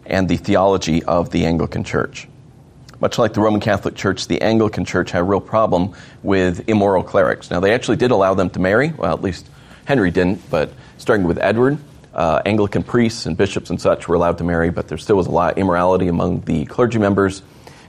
[0.05, 2.29] and the theology of the Anglican Church.
[3.01, 7.03] Much like the Roman Catholic Church, the Anglican Church had a real problem with immoral
[7.03, 7.51] clerics.
[7.51, 8.91] Now, they actually did allow them to marry.
[8.91, 9.49] Well, at least
[9.87, 11.79] Henry didn't, but starting with Edward,
[12.13, 15.29] uh, Anglican priests and bishops and such were allowed to marry, but there still was
[15.29, 17.43] a lot of immorality among the clergy members,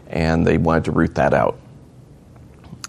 [0.08, 1.60] and they wanted to root that out.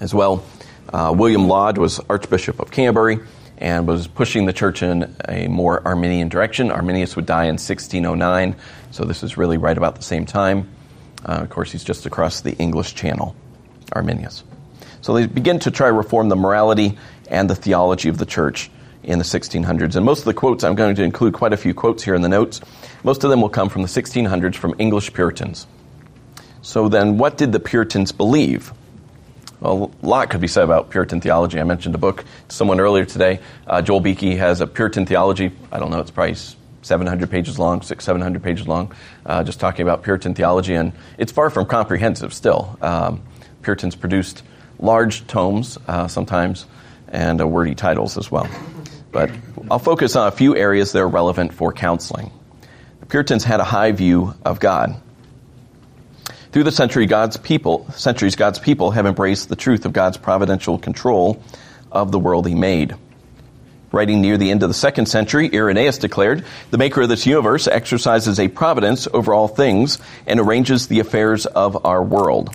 [0.01, 0.45] As well,
[0.93, 3.21] uh, William Laud was Archbishop of Canterbury
[3.59, 6.71] and was pushing the church in a more Arminian direction.
[6.71, 8.57] Arminius would die in 1609,
[8.91, 10.69] so this is really right about the same time.
[11.25, 13.37] Uh, of course, he's just across the English Channel,
[13.93, 14.43] Arminius.
[15.01, 18.71] So they begin to try to reform the morality and the theology of the church
[19.03, 19.97] in the 1600s.
[19.97, 22.23] And most of the quotes, I'm going to include quite a few quotes here in
[22.23, 22.61] the notes.
[23.03, 25.67] Most of them will come from the 1600s from English Puritans.
[26.63, 28.73] So then, what did the Puritans believe?
[29.62, 31.61] Well, a lot could be said about Puritan theology.
[31.61, 33.38] I mentioned a book to someone earlier today.
[33.64, 35.53] Uh, Joel Beeke has a Puritan theology.
[35.70, 36.35] I don't know, it's probably
[36.83, 38.92] 700 pages long, six, 700 pages long,
[39.25, 40.75] uh, just talking about Puritan theology.
[40.75, 42.77] And it's far from comprehensive still.
[42.83, 43.22] Um,
[43.62, 44.42] Puritans produced
[44.81, 46.66] large tomes uh, sometimes
[47.07, 48.51] and uh, wordy titles as well.
[49.12, 49.31] but
[49.70, 52.33] I'll focus on a few areas that are relevant for counseling.
[52.98, 55.01] The Puritans had a high view of God.
[56.53, 60.77] Through the century, God's people, centuries, God's people have embraced the truth of God's providential
[60.77, 61.43] control
[61.91, 62.95] of the world He made.
[63.91, 67.69] Writing near the end of the second century, Irenaeus declared, The maker of this universe
[67.69, 72.55] exercises a providence over all things and arranges the affairs of our world.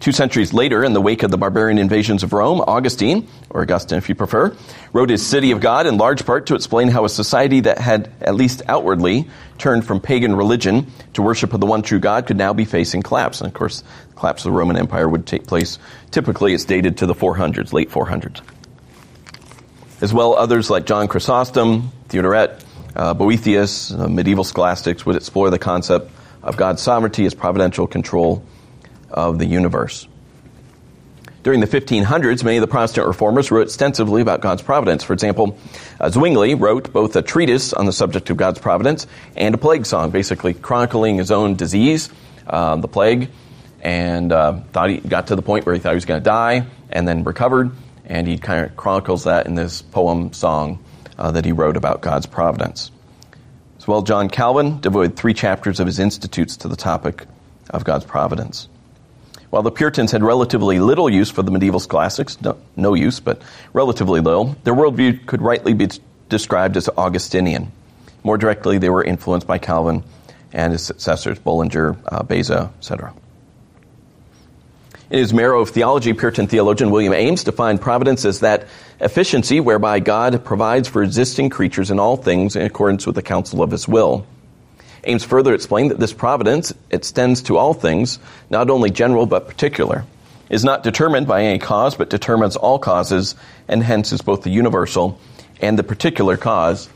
[0.00, 3.98] Two centuries later, in the wake of the barbarian invasions of Rome, Augustine, or Augustine
[3.98, 4.56] if you prefer,
[4.94, 8.10] wrote his City of God in large part to explain how a society that had,
[8.22, 12.38] at least outwardly, turned from pagan religion to worship of the one true God could
[12.38, 13.42] now be facing collapse.
[13.42, 15.78] And of course, the collapse of the Roman Empire would take place,
[16.10, 18.40] typically it's dated to the 400s, late 400s.
[20.00, 22.64] As well, others like John Chrysostom, Theodoret,
[22.96, 26.10] uh, Boethius, uh, medieval scholastics would explore the concept
[26.42, 28.42] of God's sovereignty as providential control
[29.10, 30.06] of the universe.
[31.42, 35.04] During the 1500s, many of the Protestant reformers wrote extensively about God's providence.
[35.04, 35.56] For example,
[35.98, 39.86] uh, Zwingli wrote both a treatise on the subject of God's providence and a plague
[39.86, 42.10] song, basically chronicling his own disease,
[42.46, 43.30] uh, the plague,
[43.80, 46.24] and uh, thought he got to the point where he thought he was going to
[46.24, 47.70] die, and then recovered,
[48.04, 50.84] and he kind of chronicles that in this poem song
[51.18, 52.90] uh, that he wrote about God's providence.
[53.78, 57.24] As well, John Calvin devoted three chapters of his Institutes to the topic
[57.70, 58.68] of God's providence.
[59.50, 63.42] While the Puritans had relatively little use for the medieval scholastics, no, no, use, but
[63.72, 65.88] relatively little, their worldview could rightly be
[66.28, 67.72] described as Augustinian.
[68.22, 70.04] More directly, they were influenced by Calvin
[70.52, 73.12] and his successors, Bullinger, uh, Beza, etc.
[75.10, 78.68] In his Marrow of Theology, Puritan theologian William Ames defined providence as that
[79.00, 83.60] efficiency whereby God provides for existing creatures in all things in accordance with the counsel
[83.62, 84.24] of his will.
[85.04, 88.18] Ames further explained that this providence extends to all things,
[88.50, 90.04] not only general but particular,
[90.50, 93.34] is not determined by any cause, but determines all causes,
[93.68, 95.18] and hence is both the universal
[95.60, 96.88] and the particular cause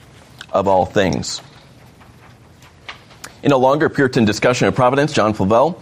[0.52, 1.40] of all things.
[3.42, 5.80] In a longer Puritan discussion of providence, John Flavel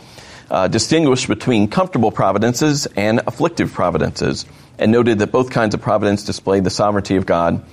[0.51, 4.45] uh, distinguished between comfortable providences and afflictive providences,
[4.79, 7.65] and noted that both kinds of providence display the sovereignty of God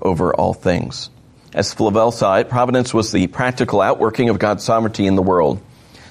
[0.00, 1.10] over all things.
[1.54, 5.60] As Flavel saw it, providence was the practical outworking of God's sovereignty in the world.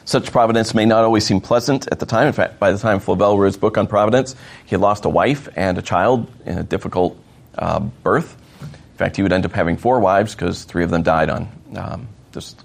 [0.06, 2.28] Such providence may not always seem pleasant at the time.
[2.28, 5.10] In fact, by the time Flavel wrote his book on providence, he had lost a
[5.10, 7.18] wife and a child in a difficult
[7.58, 8.36] uh, birth.
[8.62, 11.50] In fact, he would end up having four wives because three of them died on
[11.76, 12.64] um, just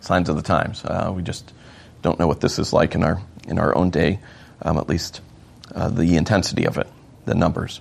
[0.00, 0.84] signs of the times.
[0.84, 1.52] Uh, we just
[2.02, 4.18] don't know what this is like in our in our own day,
[4.62, 5.20] um, at least
[5.74, 6.86] uh, the intensity of it,
[7.24, 7.80] the numbers.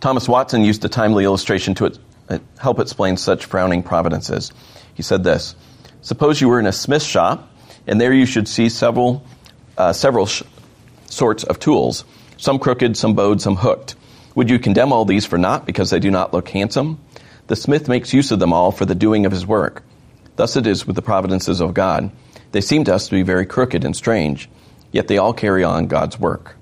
[0.00, 1.90] Thomas Watson used a timely illustration to uh,
[2.58, 4.52] help explain such frowning providences.
[4.94, 5.54] He said this
[6.02, 7.50] Suppose you were in a smith's shop,
[7.86, 9.24] and there you should see several,
[9.76, 10.42] uh, several sh-
[11.06, 12.04] sorts of tools,
[12.36, 13.94] some crooked, some bowed, some hooked.
[14.34, 17.00] Would you condemn all these for naught because they do not look handsome?
[17.46, 19.82] The smith makes use of them all for the doing of his work.
[20.36, 22.10] Thus it is with the providences of God.
[22.52, 24.48] They seem to us to be very crooked and strange,
[24.92, 26.56] yet they all carry on God's work.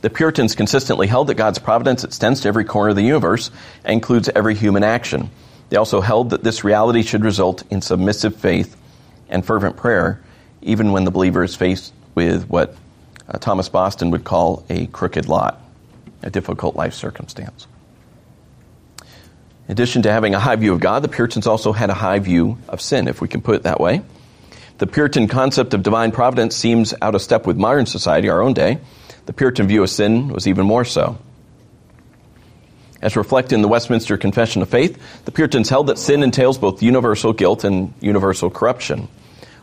[0.00, 3.50] The Puritans consistently held that God's providence extends to every corner of the universe
[3.84, 5.30] and includes every human action.
[5.70, 8.76] They also held that this reality should result in submissive faith
[9.28, 10.22] and fervent prayer,
[10.62, 12.76] even when the believer is faced with what
[13.28, 15.60] uh, Thomas Boston would call a crooked lot,
[16.22, 17.66] a difficult life circumstance.
[19.66, 22.20] In addition to having a high view of God, the Puritans also had a high
[22.20, 24.00] view of sin, if we can put it that way.
[24.78, 28.54] The Puritan concept of divine providence seems out of step with modern society, our own
[28.54, 28.78] day.
[29.28, 31.18] The Puritan view of sin was even more so.
[33.02, 36.82] As reflected in the Westminster Confession of Faith, the Puritans held that sin entails both
[36.82, 39.06] universal guilt and universal corruption.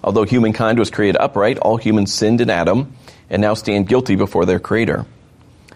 [0.03, 2.93] Although humankind was created upright, all humans sinned in Adam
[3.27, 5.07] and now stand guilty before their Creator.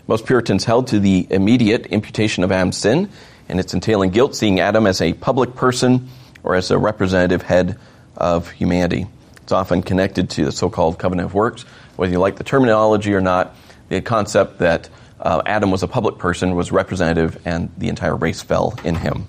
[0.06, 3.10] Most Puritans held to the immediate imputation of Adam's sin
[3.50, 6.10] and its entailing guilt, seeing Adam as a public person
[6.44, 7.80] or as a representative head
[8.16, 9.08] of humanity.
[9.42, 11.64] It's often connected to the so called covenant of works.
[11.96, 13.56] Whether you like the terminology or not,
[13.90, 18.42] the concept that uh, Adam was a public person, was representative, and the entire race
[18.42, 19.28] fell in him.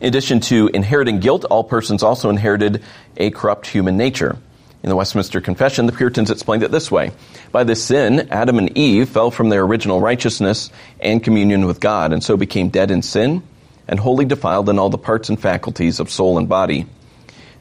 [0.00, 2.82] In addition to inheriting guilt, all persons also inherited
[3.16, 4.36] a corrupt human nature.
[4.82, 7.12] In the Westminster Confession, the Puritans explained it this way
[7.52, 12.12] By this sin, Adam and Eve fell from their original righteousness and communion with God,
[12.12, 13.44] and so became dead in sin
[13.86, 16.86] and wholly defiled in all the parts and faculties of soul and body.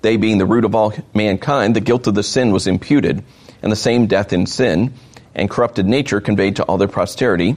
[0.01, 3.23] They, being the root of all mankind, the guilt of the sin was imputed
[3.61, 4.93] and the same death in sin
[5.35, 7.55] and corrupted nature conveyed to all their posterity,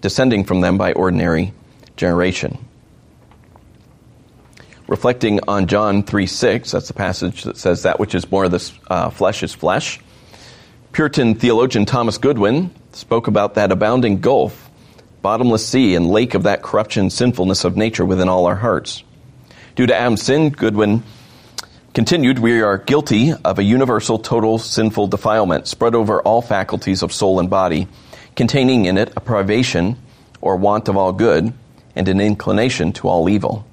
[0.00, 1.52] descending from them by ordinary
[1.96, 2.58] generation.
[4.88, 8.52] Reflecting on John 3 6, that's the passage that says, That which is born of
[8.52, 10.00] the uh, flesh is flesh.
[10.92, 14.70] Puritan theologian Thomas Goodwin spoke about that abounding gulf,
[15.22, 19.02] bottomless sea, and lake of that corruption sinfulness of nature within all our hearts.
[19.74, 21.02] Due to Adam's sin, Goodwin
[21.96, 27.10] continued, we are guilty of a universal, total sinful defilement spread over all faculties of
[27.10, 27.88] soul and body,
[28.34, 29.96] containing in it a privation
[30.42, 31.54] or want of all good
[31.94, 33.66] and an inclination to all evil.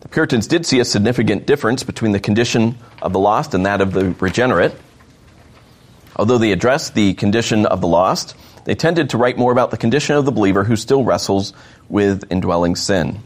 [0.00, 3.80] The Puritans did see a significant difference between the condition of the lost and that
[3.80, 4.74] of the regenerate.
[6.16, 9.76] Although they addressed the condition of the lost, they tended to write more about the
[9.76, 11.52] condition of the believer who still wrestles
[11.88, 13.22] with indwelling sin.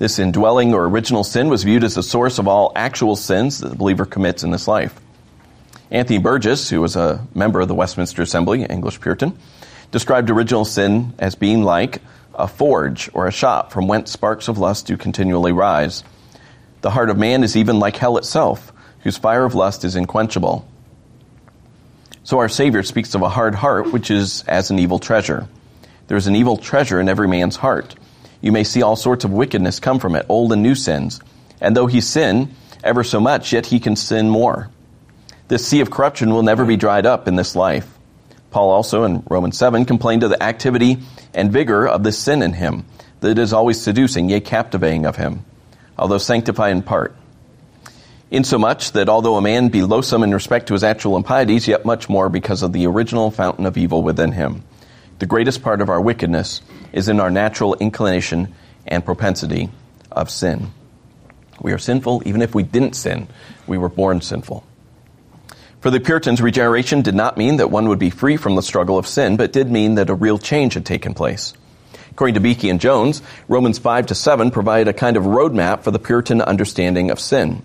[0.00, 3.68] This indwelling or original sin was viewed as the source of all actual sins that
[3.68, 4.98] the believer commits in this life.
[5.90, 9.38] Anthony Burgess, who was a member of the Westminster Assembly, English Puritan,
[9.90, 12.00] described original sin as being like
[12.34, 16.02] a forge or a shop from whence sparks of lust do continually rise.
[16.80, 20.66] The heart of man is even like hell itself, whose fire of lust is unquenchable.
[22.24, 25.46] So our Savior speaks of a hard heart, which is as an evil treasure.
[26.06, 27.96] There is an evil treasure in every man's heart.
[28.40, 31.20] You may see all sorts of wickedness come from it, old and new sins.
[31.60, 34.70] And though he sin ever so much, yet he can sin more.
[35.48, 37.98] This sea of corruption will never be dried up in this life.
[38.50, 40.98] Paul also in Romans 7 complained of the activity
[41.34, 42.84] and vigor of the sin in him,
[43.20, 45.44] that it is always seducing, yea, captivating of him,
[45.98, 47.14] although sanctified in part.
[48.30, 52.08] Insomuch that although a man be loathsome in respect to his actual impieties, yet much
[52.08, 54.62] more because of the original fountain of evil within him.
[55.18, 58.54] The greatest part of our wickedness is in our natural inclination
[58.86, 59.70] and propensity
[60.10, 60.70] of sin.
[61.60, 63.28] We are sinful even if we didn't sin.
[63.66, 64.64] We were born sinful.
[65.80, 68.98] For the Puritans, regeneration did not mean that one would be free from the struggle
[68.98, 71.54] of sin, but did mean that a real change had taken place.
[72.10, 75.90] According to Beeke and Jones, Romans 5 to 7 provide a kind of roadmap for
[75.90, 77.62] the Puritan understanding of sin.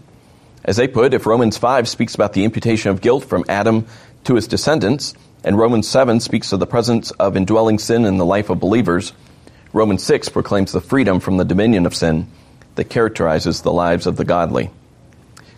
[0.64, 3.86] As they put, if Romans 5 speaks about the imputation of guilt from Adam
[4.24, 5.14] to his descendants,
[5.46, 9.14] and Romans 7 speaks of the presence of indwelling sin in the life of believers,
[9.74, 12.28] Romans 6 proclaims the freedom from the dominion of sin
[12.74, 14.72] that characterizes the lives of the godly.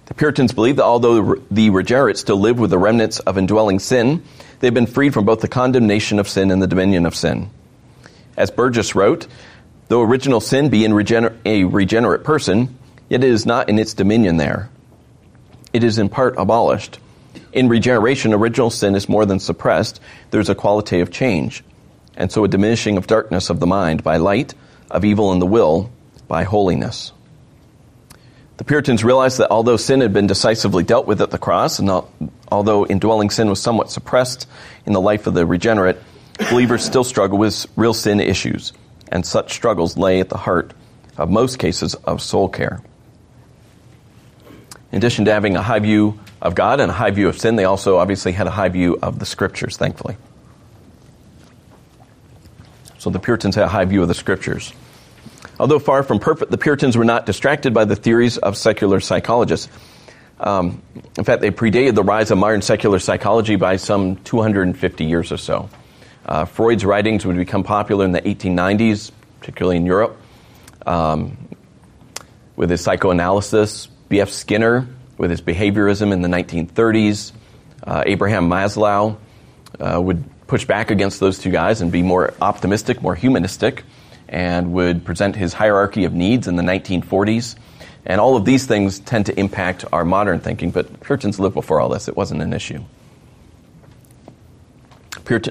[0.08, 4.23] The Puritans believed that although the regenerate still live with the remnants of indwelling sin,
[4.60, 7.50] they've been freed from both the condemnation of sin and the dominion of sin.
[8.36, 9.26] As Burgess wrote,
[9.88, 13.93] though original sin be in regener- a regenerate person, yet it is not in its
[13.93, 14.69] dominion there.
[15.71, 17.00] It is in part abolished.
[17.58, 21.63] In regeneration, original sin is more than suppressed, there's a qualitative change,
[22.15, 24.54] and so a diminishing of darkness of the mind by light,
[24.91, 25.89] of evil in the will
[26.28, 27.13] by holiness.
[28.58, 31.89] The Puritans realized that although sin had been decisively dealt with at the cross, and
[32.52, 34.48] although indwelling sin was somewhat suppressed
[34.86, 35.98] in the life of the regenerate,
[36.52, 38.72] believers still struggle with real sin issues,
[39.12, 40.76] and such struggles lay at the heart
[41.17, 42.84] of most cases of soul care.
[44.91, 47.56] In addition to having a high view of God and a high view of sin,
[47.56, 50.17] they also obviously had a high view of the scriptures, thankfully.
[53.00, 54.73] So the Puritans had a high view of the scriptures.
[55.60, 59.69] Although far from perfect, the Puritans were not distracted by the theories of secular psychologists.
[60.39, 60.82] Um,
[61.17, 65.38] in fact, they predated the rise of modern secular psychology by some 250 years or
[65.38, 65.69] so.
[66.26, 70.17] Uh, Freud's writings would become popular in the 1890s, particularly in Europe,
[70.86, 71.38] um,
[72.56, 73.88] with his psychoanalysis.
[74.10, 74.30] B.F.
[74.30, 77.32] Skinner, with his behaviorism in the 1930s.
[77.84, 79.17] Uh, Abraham Maslow
[79.80, 83.84] uh, would push back against those two guys and be more optimistic, more humanistic
[84.30, 87.56] and would present his hierarchy of needs in the 1940s.
[88.06, 91.80] And all of these things tend to impact our modern thinking, but Puritans lived before
[91.80, 92.08] all this.
[92.08, 92.84] It wasn't an issue.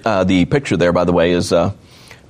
[0.05, 1.75] Uh, the picture there, by the way, is a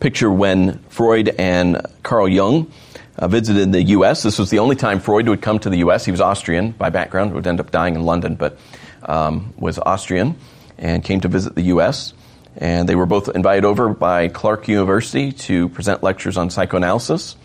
[0.01, 2.73] picture when Freud and Carl Jung
[3.19, 4.23] uh, visited the U.S.
[4.23, 6.05] This was the only time Freud would come to the U.S.
[6.05, 8.59] He was Austrian by background, would end up dying in London, but
[9.03, 10.37] um, was Austrian
[10.79, 12.13] and came to visit the U.S
[12.57, 17.37] and they were both invited over by Clark University to present lectures on psychoanalysis.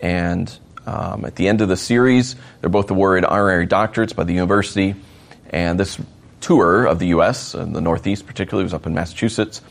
[0.00, 4.34] And um, at the end of the series, they're both awarded honorary doctorates by the
[4.34, 4.94] university.
[5.50, 5.98] And this
[6.40, 9.62] tour of the U.S., in the Northeast particularly, was up in Massachusetts.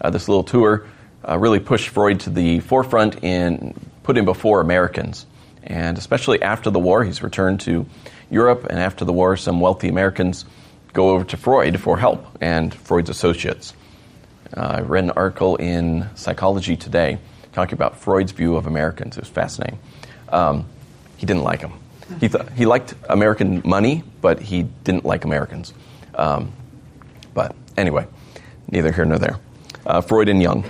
[0.00, 0.86] Uh, this little tour
[1.28, 3.74] uh, really pushed Freud to the forefront and
[4.10, 5.24] put him before Americans.
[5.62, 7.86] And especially after the war, he's returned to
[8.28, 10.44] Europe, and after the war, some wealthy Americans
[10.92, 13.72] go over to Freud for help and Freud's associates.
[14.52, 17.18] Uh, I read an article in Psychology Today
[17.52, 19.16] talking about Freud's view of Americans.
[19.16, 19.78] It was fascinating.
[20.28, 20.66] Um,
[21.16, 21.74] he didn't like them.
[22.18, 25.72] He, th- he liked American money, but he didn't like Americans.
[26.16, 26.52] Um,
[27.32, 28.08] but anyway,
[28.68, 29.38] neither here nor there.
[29.86, 30.64] Uh, Freud and Jung.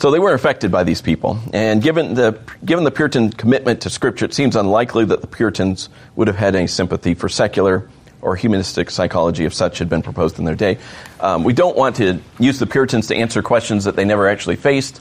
[0.00, 1.40] So they weren't affected by these people.
[1.52, 5.88] And given the, given the Puritan commitment to Scripture, it seems unlikely that the Puritans
[6.14, 7.88] would have had any sympathy for secular
[8.22, 10.78] or humanistic psychology, if such had been proposed in their day.
[11.20, 14.56] Um, we don't want to use the Puritans to answer questions that they never actually
[14.56, 15.00] faced,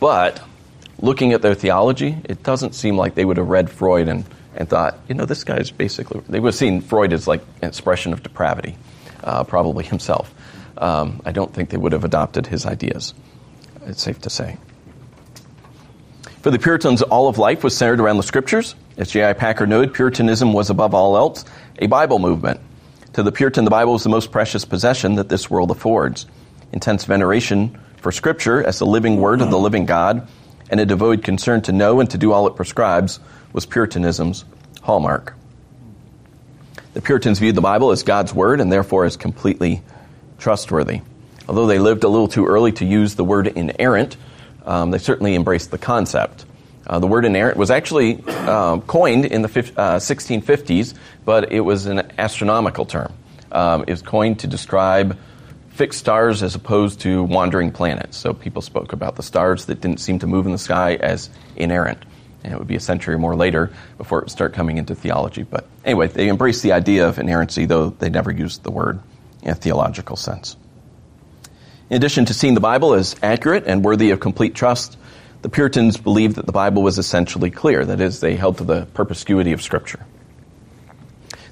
[0.00, 0.42] but
[0.98, 4.68] looking at their theology, it doesn't seem like they would have read Freud and, and
[4.68, 8.12] thought, you know, this guy's basically, they would have seen Freud as like an expression
[8.12, 8.76] of depravity,
[9.24, 10.34] uh, probably himself.
[10.76, 13.14] Um, I don't think they would have adopted his ideas.
[13.86, 14.58] It's safe to say.
[16.42, 18.74] For the Puritans, all of life was centered around the scriptures.
[18.96, 19.34] As J.I.
[19.34, 21.44] Packer noted, Puritanism was above all else
[21.78, 22.60] a Bible movement.
[23.14, 26.26] To the Puritan, the Bible is the most precious possession that this world affords.
[26.72, 30.28] Intense veneration for Scripture as the living word of the living God
[30.70, 33.20] and a devoted concern to know and to do all it prescribes
[33.52, 34.44] was Puritanism's
[34.82, 35.34] hallmark.
[36.94, 39.82] The Puritans viewed the Bible as God's word and therefore as completely
[40.38, 41.02] trustworthy.
[41.50, 44.16] Although they lived a little too early to use the word inerrant,
[44.64, 46.44] um, they certainly embraced the concept.
[46.86, 50.94] Uh, the word inerrant was actually uh, coined in the uh, 1650s,
[51.24, 53.12] but it was an astronomical term.
[53.50, 55.18] Um, it was coined to describe
[55.70, 58.16] fixed stars as opposed to wandering planets.
[58.16, 61.30] So people spoke about the stars that didn't seem to move in the sky as
[61.56, 62.04] inerrant.
[62.44, 64.94] And it would be a century or more later before it would start coming into
[64.94, 65.42] theology.
[65.42, 69.00] But anyway, they embraced the idea of inerrancy, though they never used the word
[69.42, 70.56] in a theological sense.
[71.90, 74.96] In addition to seeing the Bible as accurate and worthy of complete trust,
[75.42, 77.84] the Puritans believed that the Bible was essentially clear.
[77.84, 80.06] That is, they held to the perspicuity of Scripture.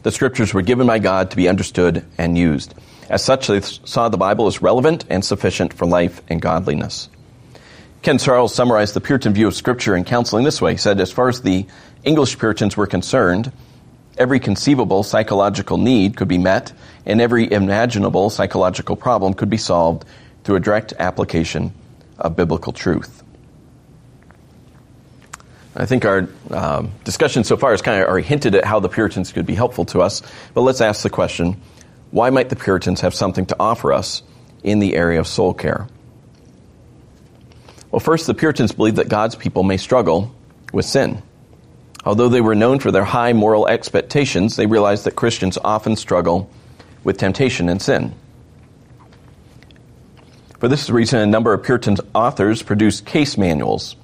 [0.05, 2.73] The Scriptures were given by God to be understood and used.
[3.11, 7.09] As such, they saw the Bible as relevant and sufficient for life and godliness.
[8.03, 10.71] Ken Charles summarized the Puritan view of Scripture in counseling this way.
[10.71, 11.67] He said, as far as the
[12.05, 13.51] English Puritans were concerned,
[14.17, 16.73] every conceivable psychological need could be met,
[17.05, 20.05] and every imaginable psychological problem could be solved
[20.49, 21.75] through a direct application
[22.17, 23.23] of biblical truth.
[25.77, 28.89] I think our um, discussion so far has kind of already hinted at how the
[28.89, 30.23] Puritans could be helpful to us,
[30.55, 31.61] but let's ask the question
[32.13, 34.23] why might the Puritans have something to offer us
[34.63, 35.87] in the area of soul care?
[37.91, 40.35] Well, first, the Puritans believed that God's people may struggle
[40.73, 41.23] with sin.
[42.07, 46.49] Although they were known for their high moral expectations, they realized that Christians often struggle
[47.05, 48.15] with temptation and sin.
[50.59, 53.95] For this reason, a number of Puritan authors produced case manuals,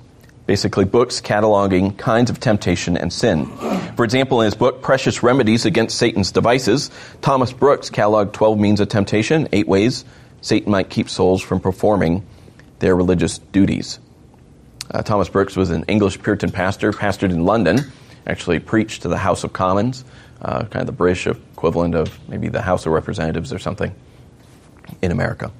[0.46, 3.46] basically books cataloging kinds of temptation and sin.
[3.96, 6.92] For example, in his book, Precious Remedies Against Satan's Devices,
[7.22, 10.04] Thomas Brooks cataloged 12 means of temptation, eight ways
[10.42, 12.24] Satan might keep souls from performing
[12.78, 13.98] their religious duties.
[14.92, 17.80] Uh, Thomas Brooks was an English Puritan pastor, pastored in London,
[18.28, 20.04] actually preached to the House of Commons,
[20.40, 23.92] uh, kind of the British equivalent of maybe the House of Representatives or something
[25.02, 25.50] in America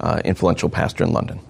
[0.00, 1.40] uh, influential pastor in London.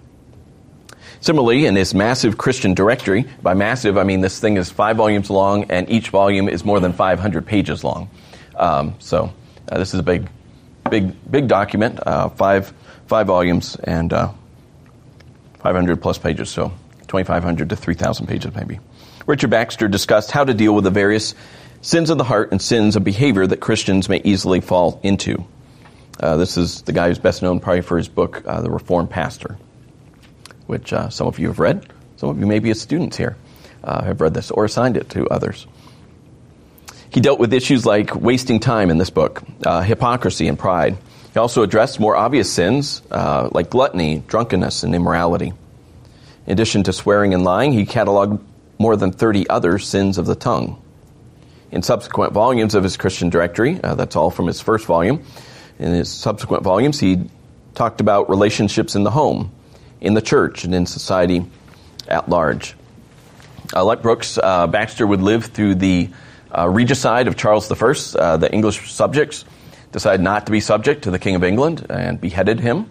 [1.21, 5.31] Similarly, in his massive Christian directory, by massive I mean this thing is five volumes
[5.31, 8.11] long and each volume is more than 500 pages long.
[8.55, 9.33] Um, so
[9.69, 10.29] uh, this is a big,
[10.91, 12.73] big, big document, uh, five,
[13.07, 14.33] five volumes and uh,
[15.61, 16.69] 500 plus pages, so
[17.09, 18.79] 2,500 to 3,000 pages maybe.
[19.27, 21.35] Richard Baxter discussed how to deal with the various
[21.81, 25.45] sins of the heart and sins of behavior that Christians may easily fall into.
[26.19, 29.11] Uh, this is the guy who's best known probably for his book, uh, The Reformed
[29.11, 29.59] Pastor,
[30.67, 31.87] which uh, some of you have read.
[32.17, 33.37] Some of you may be as students here
[33.85, 35.67] uh, have read this or assigned it to others.
[37.11, 40.97] He dealt with issues like wasting time in this book, uh, hypocrisy and pride.
[41.33, 45.53] He also addressed more obvious sins uh, like gluttony, drunkenness, and immorality.
[46.47, 48.41] In addition to swearing and lying, he cataloged
[48.79, 50.83] more than 30 other sins of the tongue.
[51.71, 55.25] In subsequent volumes of his Christian directory, that's all from his first volume,
[55.79, 57.29] in his subsequent volumes, he
[57.75, 59.53] talked about relationships in the home,
[60.01, 61.45] in the church, and in society
[62.09, 62.75] at large.
[63.75, 66.11] Uh, like Brooks, uh, Baxter would live through the
[66.57, 68.19] uh, regicide of Charles I.
[68.19, 69.45] Uh, the English subjects
[69.93, 72.89] decided not to be subject to the King of England and beheaded him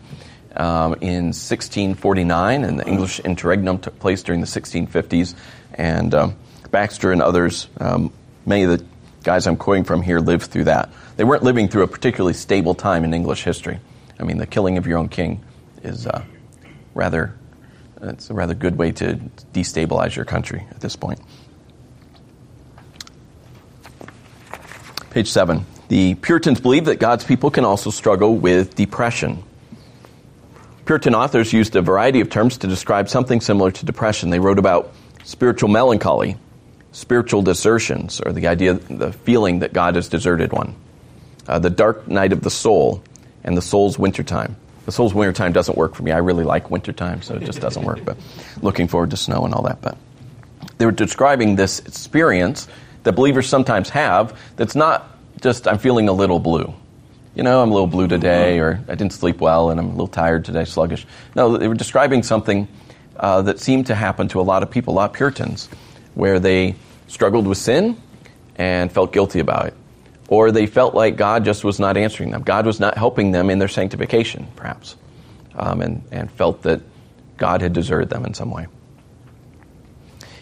[0.55, 5.36] um, in 1649, and the English interregnum took place during the 1650s.
[5.73, 6.36] And um,
[6.71, 8.11] Baxter and others, um,
[8.45, 8.86] many of the
[9.26, 10.93] guys I'm quoting from here lived through that.
[11.17, 13.80] They weren't living through a particularly stable time in English history.
[14.19, 15.43] I mean, the killing of your own king
[15.84, 16.23] is uh,
[16.93, 17.34] rather
[18.01, 19.15] it's a rather good way to
[19.51, 21.19] destabilize your country at this point.
[25.09, 25.65] Page seven.
[25.88, 29.43] The Puritans believed that God's people can also struggle with depression.
[30.86, 34.30] Puritan authors used a variety of terms to describe something similar to depression.
[34.30, 36.38] They wrote about spiritual melancholy,
[36.95, 40.75] spiritual desertions, or the idea, the feeling that God has deserted one,
[41.45, 43.03] uh, the dark night of the soul,
[43.43, 44.55] and the soul's wintertime.
[44.85, 46.13] The soul's wintertime doesn't work for me.
[46.13, 48.05] I really like wintertime, so it just doesn't work.
[48.05, 48.17] But
[48.61, 49.81] looking forward to snow and all that.
[49.81, 49.97] But
[50.77, 52.69] they were describing this experience
[53.03, 56.73] that believers sometimes have that's not just I'm feeling a little blue.
[57.35, 59.91] You know, I'm a little blue today, or I didn't sleep well, and I'm a
[59.91, 61.05] little tired today, sluggish.
[61.35, 62.69] No, they were describing something
[63.17, 65.67] uh, that seemed to happen to a lot of people, a lot of Puritans,
[66.13, 66.75] where they
[67.08, 68.01] struggled with sin
[68.56, 69.74] and felt guilty about it.
[70.28, 72.41] Or they felt like God just was not answering them.
[72.41, 74.95] God was not helping them in their sanctification, perhaps,
[75.56, 76.82] um, and, and felt that
[77.38, 78.68] God had deserted them in some way.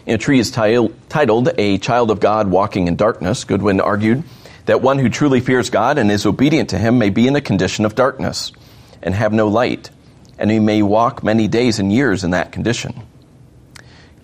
[0.06, 4.22] In a treatise titled A Child of God Walking in Darkness, Goodwin argued
[4.66, 7.40] that one who truly fears God and is obedient to Him may be in a
[7.40, 8.52] condition of darkness
[9.02, 9.90] and have no light,
[10.38, 13.02] and he may walk many days and years in that condition.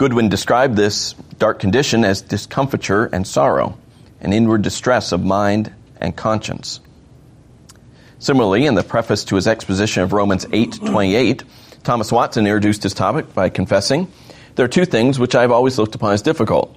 [0.00, 3.76] Goodwin described this dark condition as discomfiture and sorrow,
[4.22, 5.70] an inward distress of mind
[6.00, 6.80] and conscience.
[8.18, 11.42] Similarly, in the preface to his exposition of Romans 8:28,
[11.84, 14.08] Thomas Watson introduced his topic by confessing,
[14.56, 16.74] "There are two things which I have always looked upon as difficult.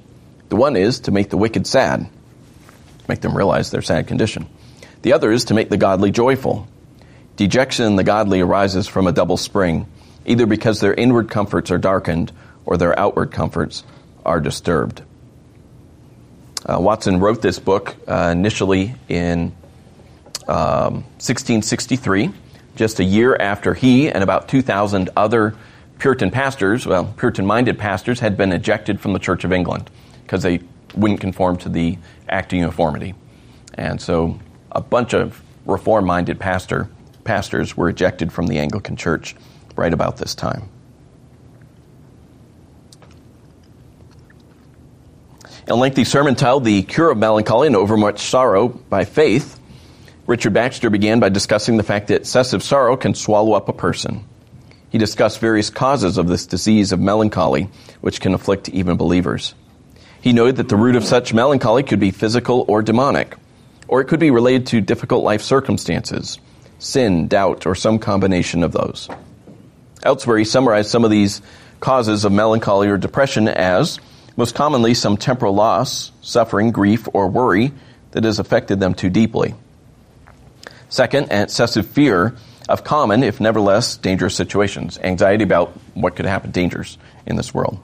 [0.50, 2.08] The one is to make the wicked sad,
[3.08, 4.48] make them realize their sad condition.
[5.02, 6.68] The other is to make the godly joyful.
[7.38, 9.86] Dejection in the godly arises from a double spring,
[10.26, 12.34] either because their inward comforts are darkened
[12.66, 13.84] or their outward comforts
[14.26, 15.02] are disturbed."
[16.66, 19.54] Uh, Watson wrote this book uh, initially in
[20.48, 22.32] um, 1663,
[22.76, 25.56] just a year after he and about 2,000 other
[26.00, 29.90] Puritan pastors, well, Puritan minded pastors, had been ejected from the Church of England
[30.24, 30.62] because they
[30.96, 31.98] wouldn't conform to the
[32.28, 33.14] Act of Uniformity.
[33.76, 34.40] And so
[34.72, 36.90] a bunch of reform minded pastor,
[37.24, 39.36] pastors were ejected from the Anglican Church
[39.76, 40.70] right about this time.
[45.68, 49.60] A lengthy sermon titled The Cure of Melancholy and Overmuch Sorrow by Faith,
[50.28, 54.26] Richard Baxter began by discussing the fact that excessive sorrow can swallow up a person.
[54.90, 57.70] He discussed various causes of this disease of melancholy,
[58.02, 59.56] which can afflict even believers.
[60.22, 63.36] He noted that the root of such melancholy could be physical or demonic,
[63.88, 66.40] or it could be related to difficult life circumstances,
[66.80, 69.10] sin, doubt, or some combination of those.
[70.04, 71.42] Elsewhere, he summarized some of these
[71.80, 74.00] causes of melancholy or depression as
[74.36, 77.72] most commonly some temporal loss, suffering, grief, or worry
[78.12, 79.56] that has affected them too deeply.
[80.90, 82.36] Second, an excessive fear
[82.70, 87.80] of common, if nevertheless dangerous situations, anxiety about what could happen, dangers in this world.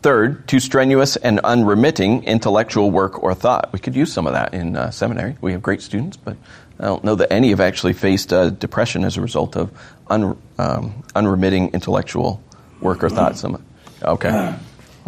[0.00, 3.72] Third, too strenuous and unremitting intellectual work or thought.
[3.72, 5.36] We could use some of that in uh, seminary.
[5.40, 6.36] We have great students, but
[6.78, 9.72] I don't know that any have actually faced uh, depression as a result of
[10.06, 12.40] un, um, unremitting intellectual
[12.80, 13.36] work or thought.
[13.36, 13.64] Some,
[14.00, 14.54] okay.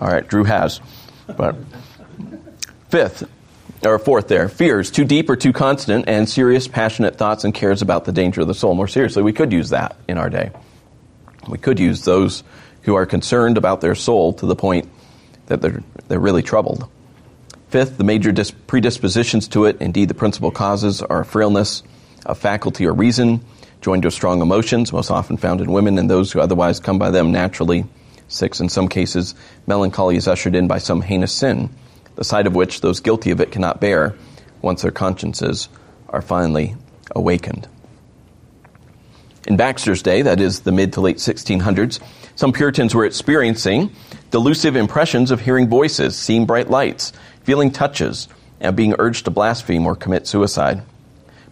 [0.01, 0.81] All right, Drew has.
[1.27, 1.57] But
[2.89, 3.29] fifth,
[3.85, 7.83] or fourth there, fears, too deep or too constant, and serious, passionate thoughts and cares
[7.83, 8.75] about the danger of the soul.
[8.75, 10.51] More seriously, we could use that in our day.
[11.49, 12.43] We could use those
[12.83, 14.89] who are concerned about their soul to the point
[15.47, 16.89] that they're, they're really troubled.
[17.69, 21.83] Fifth, the major dis- predispositions to it, indeed the principal causes, are frailness
[22.25, 23.45] of faculty or reason,
[23.81, 27.11] joined to strong emotions, most often found in women and those who otherwise come by
[27.11, 27.85] them naturally
[28.31, 29.35] Six, in some cases,
[29.67, 31.69] melancholy is ushered in by some heinous sin,
[32.15, 34.15] the sight of which those guilty of it cannot bear
[34.63, 35.69] once their consciences
[36.09, 36.77] are finally
[37.15, 37.69] awakened.
[39.49, 41.99] In Baxter's day, that is the mid to late 1600s,
[42.37, 43.91] some Puritans were experiencing
[44.31, 47.13] delusive impressions of hearing voices, seeing bright lights,
[47.43, 48.29] feeling touches,
[48.61, 50.83] and being urged to blaspheme or commit suicide.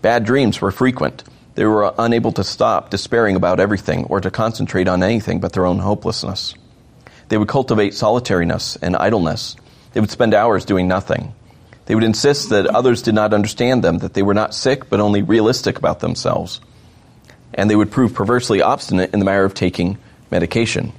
[0.00, 1.24] Bad dreams were frequent.
[1.56, 5.66] They were unable to stop despairing about everything or to concentrate on anything but their
[5.66, 6.54] own hopelessness.
[7.28, 9.56] They would cultivate solitariness and idleness.
[9.92, 11.34] They would spend hours doing nothing.
[11.86, 15.00] They would insist that others did not understand them, that they were not sick, but
[15.00, 16.60] only realistic about themselves.
[17.54, 19.98] And they would prove perversely obstinate in the matter of taking
[20.30, 20.92] medication.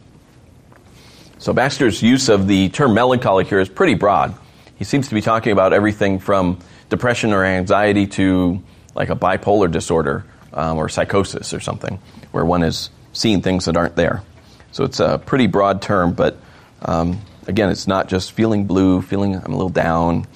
[1.38, 4.36] So Baxter's use of the term melancholy here is pretty broad.
[4.75, 6.59] He seems to be talking about everything from
[6.89, 8.61] depression or anxiety to
[8.95, 11.99] like a bipolar disorder um, or psychosis or something,
[12.32, 14.23] where one is seeing things that aren't there.
[14.72, 16.38] So it's a pretty broad term, but
[16.82, 20.28] um, again, it's not just feeling blue, feeling I'm a little down.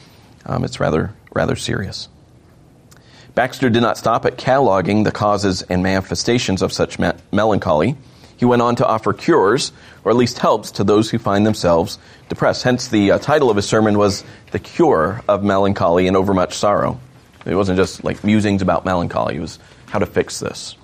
[0.45, 2.09] Um, it's rather rather serious.
[3.35, 7.95] Baxter did not stop at cataloging the causes and manifestations of such me- melancholy.
[8.37, 9.71] He went on to offer cures,
[10.03, 11.97] or at least helps, to those who find themselves
[12.29, 12.63] depressed.
[12.63, 16.99] Hence, the uh, title of his sermon was The Cure of Melancholy and Overmuch Sorrow.
[17.45, 20.75] It wasn't just like musings about melancholy, it was how to fix this.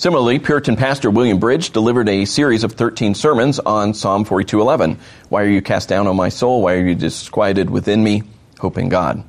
[0.00, 4.96] Similarly, Puritan pastor William Bridge delivered a series of 13 sermons on Psalm 42:11.
[5.28, 6.62] Why are you cast down, O my soul?
[6.62, 8.22] Why are you disquieted within me?
[8.60, 9.22] Hope in God.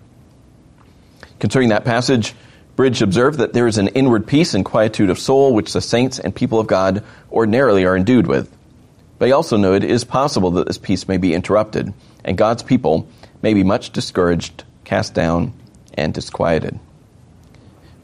[1.40, 2.34] Concerning that passage,
[2.78, 6.20] Bridge observed that there is an inward peace and quietude of soul which the saints
[6.20, 7.04] and people of God
[7.34, 8.50] ordinarily are endued with.
[9.20, 11.94] But he also noted it is possible that this peace may be interrupted,
[12.24, 13.10] and God's people
[13.42, 15.52] may be much discouraged, cast down,
[15.96, 16.80] and disquieted.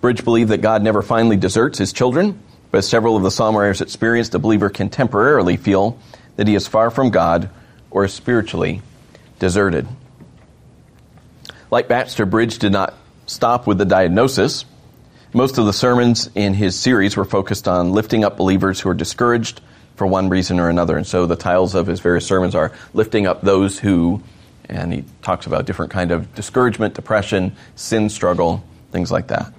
[0.01, 2.39] Bridge believed that God never finally deserts his children,
[2.71, 5.97] but as several of the psalm writers experienced, a believer can temporarily feel
[6.35, 7.49] that he is far from God
[7.91, 8.81] or is spiritually
[9.39, 9.87] deserted.
[11.71, 12.93] Like Baxter, Bridge did not
[13.25, 14.65] stop with the diagnosis.
[15.33, 18.93] Most of the sermons in his series were focused on lifting up believers who are
[18.93, 19.61] discouraged
[19.95, 20.95] for one reason or another.
[20.95, 24.21] And so the titles of his various sermons are lifting up those who,
[24.69, 29.51] and he talks about different kind of discouragement, depression, sin struggle, things like that.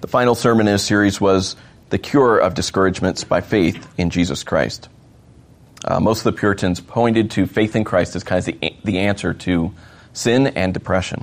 [0.00, 1.56] The final sermon in his series was
[1.94, 4.88] the cure of discouragements by faith in Jesus Christ.
[5.84, 8.98] Uh, most of the Puritans pointed to faith in Christ as kind of the, the
[8.98, 9.72] answer to
[10.12, 11.22] sin and depression.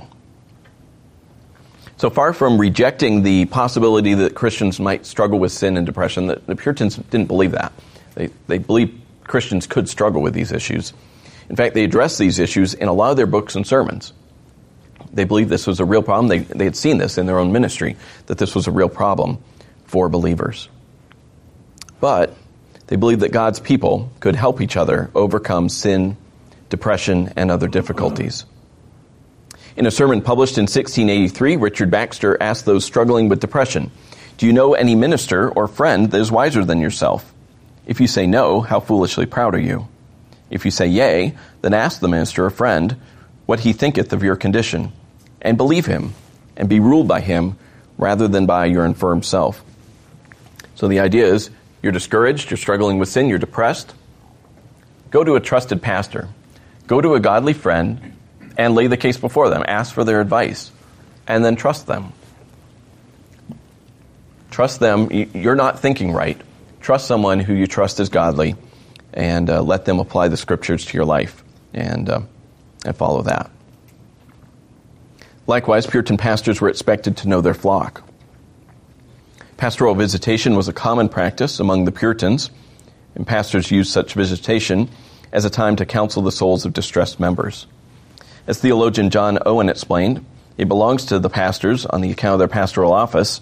[1.98, 6.40] So far from rejecting the possibility that Christians might struggle with sin and depression, the,
[6.46, 7.74] the Puritans didn't believe that.
[8.14, 10.94] They, they believed Christians could struggle with these issues.
[11.50, 14.14] In fact, they addressed these issues in a lot of their books and sermons.
[15.12, 16.28] They believed this was a real problem.
[16.28, 19.36] They, they had seen this in their own ministry, that this was a real problem
[19.92, 20.70] for believers.
[22.00, 22.34] But
[22.86, 26.16] they believed that God's people could help each other overcome sin,
[26.70, 28.46] depression, and other difficulties.
[29.76, 33.90] In a sermon published in 1683, Richard Baxter asked those struggling with depression,
[34.38, 37.34] Do you know any minister or friend that is wiser than yourself?
[37.86, 39.88] If you say no, how foolishly proud are you?
[40.48, 42.96] If you say yea, then ask the minister or friend
[43.44, 44.90] what he thinketh of your condition,
[45.42, 46.14] and believe him,
[46.56, 47.58] and be ruled by him
[47.98, 49.62] rather than by your infirm self.
[50.82, 51.48] So the idea is
[51.80, 53.94] you're discouraged, you're struggling with sin, you're depressed.
[55.12, 56.28] Go to a trusted pastor,
[56.88, 58.16] go to a godly friend,
[58.58, 59.62] and lay the case before them.
[59.68, 60.72] Ask for their advice,
[61.28, 62.12] and then trust them.
[64.50, 65.08] Trust them.
[65.12, 66.40] You're not thinking right.
[66.80, 68.56] Trust someone who you trust is godly,
[69.14, 72.22] and uh, let them apply the scriptures to your life, and uh,
[72.84, 73.52] and follow that.
[75.46, 78.02] Likewise, Puritan pastors were expected to know their flock.
[79.62, 82.50] Pastoral visitation was a common practice among the Puritans,
[83.14, 84.88] and pastors used such visitation
[85.30, 87.68] as a time to counsel the souls of distressed members.
[88.48, 90.26] As theologian John Owen explained,
[90.58, 93.38] it belongs to the pastors, on the account of their pastoral office,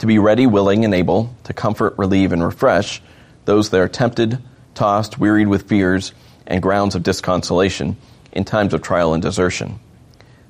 [0.00, 3.00] to be ready, willing, and able to comfort, relieve, and refresh
[3.44, 4.42] those that are tempted,
[4.74, 6.12] tossed, wearied with fears,
[6.44, 7.96] and grounds of disconsolation
[8.32, 9.78] in times of trial and desertion.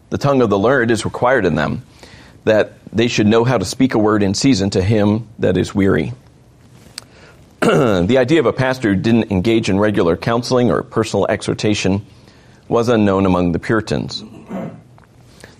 [0.08, 1.82] The tongue of the learned is required in them,
[2.44, 5.74] that they should know how to speak a word in season to him that is
[5.74, 6.12] weary.
[7.60, 12.04] the idea of a pastor who didn't engage in regular counseling or personal exhortation
[12.68, 14.24] was unknown among the Puritans.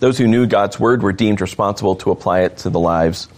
[0.01, 3.29] Those who knew God's word were deemed responsible to apply it to the lives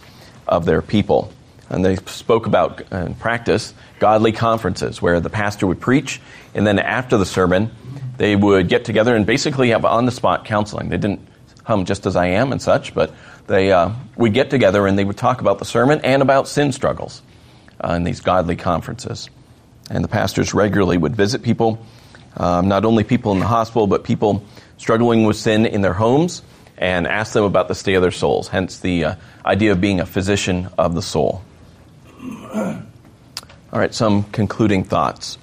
[0.47, 1.31] of their people.
[1.69, 6.21] And they spoke about uh, practice godly conferences where the pastor would preach,
[6.53, 7.71] and then after the sermon,
[8.17, 10.89] they would get together and basically have on the spot counseling.
[10.89, 11.27] They didn't
[11.65, 13.13] hum just as I am and such, but
[13.47, 16.71] they uh, would get together and they would talk about the sermon and about sin
[16.71, 17.21] struggles
[17.83, 19.29] uh, in these godly conferences.
[19.89, 21.85] And the pastors regularly would visit people
[22.37, 24.43] um, not only people in the hospital, but people
[24.77, 26.41] struggling with sin in their homes,
[26.77, 29.15] and ask them about the state of their souls, hence the uh,
[29.45, 31.41] idea of being a physician of the soul.
[32.53, 32.81] All
[33.71, 35.37] right, some concluding thoughts,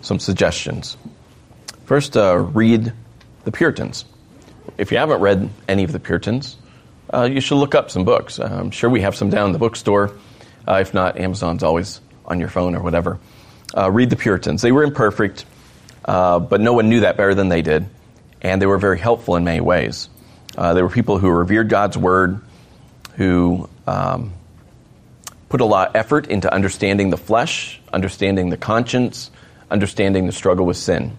[0.00, 0.96] some suggestions.
[1.84, 2.92] First, uh, read
[3.44, 4.04] the Puritans.
[4.76, 6.56] If you haven't read any of the Puritans,
[7.14, 8.38] uh, you should look up some books.
[8.38, 10.16] Uh, I'm sure we have some down in the bookstore.
[10.66, 13.18] Uh, if not, Amazon's always on your phone or whatever.
[13.76, 14.62] Uh, read the Puritans.
[14.62, 15.44] They were imperfect.
[16.04, 17.86] Uh, but no one knew that better than they did,
[18.42, 20.08] and they were very helpful in many ways.
[20.56, 22.40] Uh, they were people who revered God's word,
[23.16, 24.34] who um,
[25.48, 29.30] put a lot of effort into understanding the flesh, understanding the conscience,
[29.70, 31.16] understanding the struggle with sin.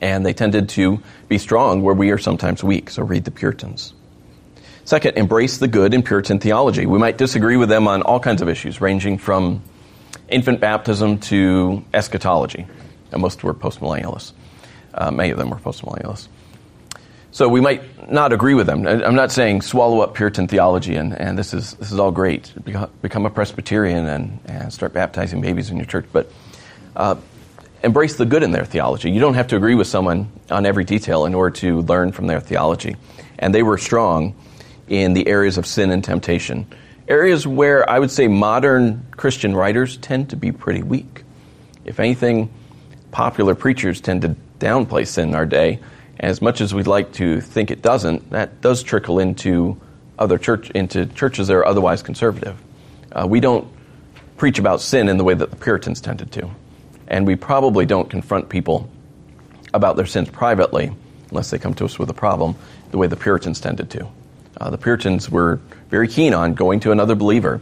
[0.00, 3.92] And they tended to be strong where we are sometimes weak, so read the Puritans.
[4.84, 6.86] Second, embrace the good in Puritan theology.
[6.86, 9.62] We might disagree with them on all kinds of issues, ranging from
[10.28, 12.66] infant baptism to eschatology
[13.12, 14.32] and most were postmillennialists.
[14.94, 16.28] Uh, many of them were postmillennialists.
[17.32, 18.86] So we might not agree with them.
[18.86, 22.52] I'm not saying swallow up Puritan theology and, and this, is, this is all great.
[23.02, 26.06] Become a Presbyterian and, and start baptizing babies in your church.
[26.12, 26.32] But
[26.96, 27.16] uh,
[27.84, 29.12] embrace the good in their theology.
[29.12, 32.26] You don't have to agree with someone on every detail in order to learn from
[32.26, 32.96] their theology.
[33.38, 34.34] And they were strong
[34.90, 36.66] in the areas of sin and temptation,
[37.08, 41.24] areas where I would say modern Christian writers tend to be pretty weak.
[41.84, 42.50] If anything,
[43.12, 45.78] popular preachers tend to downplay sin in our day.
[46.18, 49.80] As much as we'd like to think it doesn't, that does trickle into
[50.18, 52.60] other church into churches that are otherwise conservative.
[53.10, 53.66] Uh, we don't
[54.36, 56.50] preach about sin in the way that the Puritans tended to,
[57.08, 58.90] and we probably don't confront people
[59.72, 60.92] about their sins privately
[61.30, 62.56] unless they come to us with a problem
[62.90, 64.06] the way the Puritans tended to.
[64.60, 65.58] Uh, the Puritans were
[65.88, 67.60] very keen on going to another believer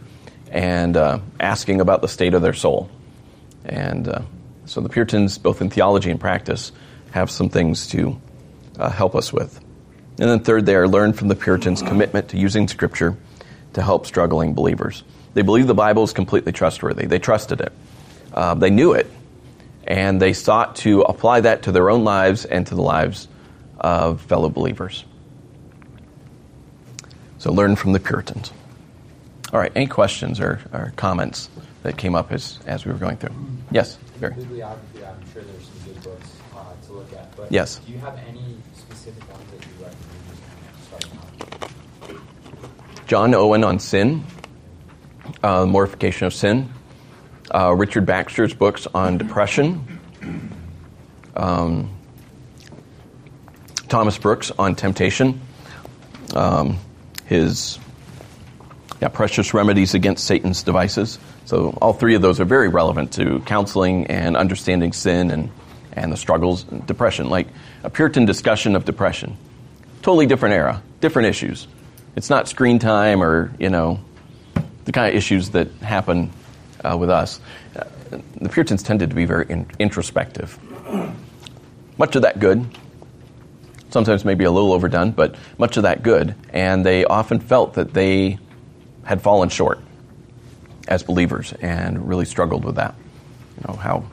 [0.51, 2.89] and uh, asking about the state of their soul.
[3.63, 4.21] And uh,
[4.65, 6.71] so the Puritans, both in theology and practice,
[7.11, 8.19] have some things to
[8.77, 9.59] help us with.
[10.19, 13.17] And then, third, they are learned from the Puritans' commitment to using Scripture
[13.73, 15.03] to help struggling believers.
[15.33, 17.71] They believe the Bible is completely trustworthy, they trusted it,
[18.33, 19.09] uh, they knew it,
[19.85, 23.27] and they sought to apply that to their own lives and to the lives
[23.79, 25.05] of fellow believers.
[27.39, 28.51] So, learn from the Puritans.
[29.51, 31.49] All right, any questions or, or comments
[31.83, 33.33] that came up as, as we were going through?
[33.71, 34.35] Yes, Barry.
[34.35, 37.35] Bibliography, I'm sure there's some good books uh, to look at.
[37.35, 37.79] But Yes.
[37.79, 39.99] do you have any specific ones that you recommend?
[43.07, 44.23] John Owen on sin,
[45.41, 46.71] uh, mortification of sin.
[47.49, 49.99] Uh, Richard Baxter's books on depression.
[51.35, 51.89] Um,
[53.87, 55.41] Thomas Brooks on temptation.
[56.35, 56.77] Um,
[57.29, 57.77] his
[59.01, 61.19] yeah, precious remedies against Satan's devices.
[61.45, 65.51] So all three of those are very relevant to counseling and understanding sin and,
[65.93, 67.29] and the struggles and depression.
[67.29, 67.47] Like
[67.83, 69.37] a Puritan discussion of depression.
[70.01, 71.67] Totally different era, different issues.
[72.15, 73.99] It's not screen time or, you know,
[74.85, 76.31] the kind of issues that happen
[76.83, 77.39] uh, with us.
[77.75, 77.83] Uh,
[78.41, 80.57] the Puritans tended to be very in- introspective.
[81.97, 82.65] Much of that good,
[83.89, 86.35] sometimes maybe a little overdone, but much of that good.
[86.51, 88.39] And they often felt that they
[89.03, 89.79] had fallen short
[90.87, 92.95] as believers and really struggled with that.
[93.57, 94.03] You know, how,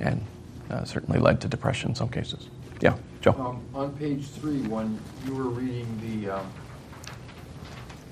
[0.00, 0.24] and
[0.70, 2.48] uh, certainly led to depression in some cases.
[2.80, 3.32] Yeah, Joe.
[3.32, 6.52] Um, on page three, when you were reading the, um,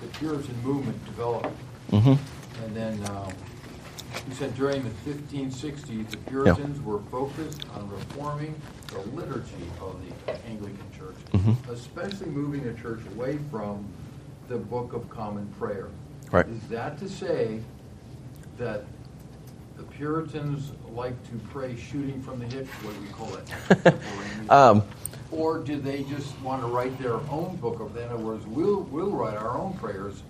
[0.01, 1.49] the Puritan movement developed,
[1.91, 2.15] hmm
[2.65, 3.33] and then, um,
[4.29, 8.55] you said during the fifteen sixties, the Puritans were focused on reforming
[8.89, 9.97] the liturgy of
[10.27, 11.02] the Anglican Church,
[11.33, 11.57] Mhm.
[11.71, 13.85] especially moving the church away from
[14.49, 15.89] the Book of Common Prayer.
[16.31, 16.47] Right.
[16.47, 17.61] Is that to say
[18.59, 18.85] that
[19.77, 23.95] the Puritans like to pray shooting from the hip, what do we call it?
[24.51, 24.83] Um,
[25.31, 28.83] Or do they just want to write their own book of, in other words, we'll,
[28.91, 30.23] we'll write our own prayers,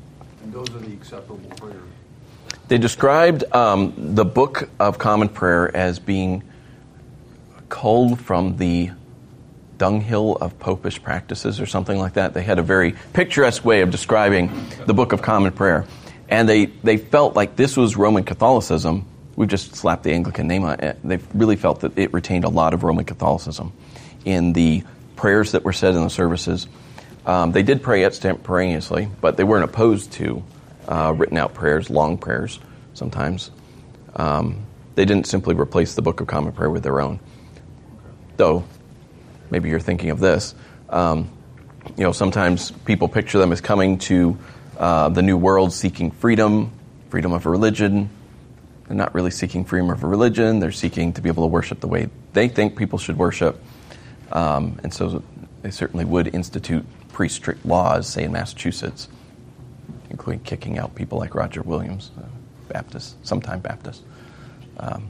[0.44, 1.82] and those are the acceptable prayers?
[2.68, 6.44] They described um, the Book of Common Prayer as being
[7.68, 8.92] culled from the
[9.82, 12.34] dunghill of popish practices or something like that.
[12.34, 14.48] They had a very picturesque way of describing
[14.86, 15.86] the Book of Common Prayer.
[16.28, 19.04] And they, they felt like this was Roman Catholicism.
[19.34, 21.00] We've just slapped the Anglican name on it.
[21.02, 23.72] They really felt that it retained a lot of Roman Catholicism
[24.24, 24.84] in the
[25.16, 26.68] prayers that were said in the services.
[27.26, 30.44] Um, they did pray extemporaneously, but they weren't opposed to
[30.86, 32.60] uh, written out prayers, long prayers
[32.94, 33.50] sometimes.
[34.14, 34.64] Um,
[34.94, 37.18] they didn't simply replace the Book of Common Prayer with their own.
[38.36, 38.62] Though,
[39.52, 40.54] maybe you're thinking of this.
[40.88, 41.30] Um,
[41.96, 44.38] you know, sometimes people picture them as coming to
[44.78, 46.72] uh, the New World seeking freedom,
[47.10, 48.08] freedom of religion.
[48.88, 50.58] They're not really seeking freedom of religion.
[50.58, 53.62] They're seeking to be able to worship the way they think people should worship.
[54.32, 55.22] Um, and so
[55.60, 59.08] they certainly would institute pretty strict laws, say in Massachusetts,
[60.08, 62.22] including kicking out people like Roger Williams, uh,
[62.68, 64.02] Baptist, sometime Baptist.
[64.78, 65.08] Um,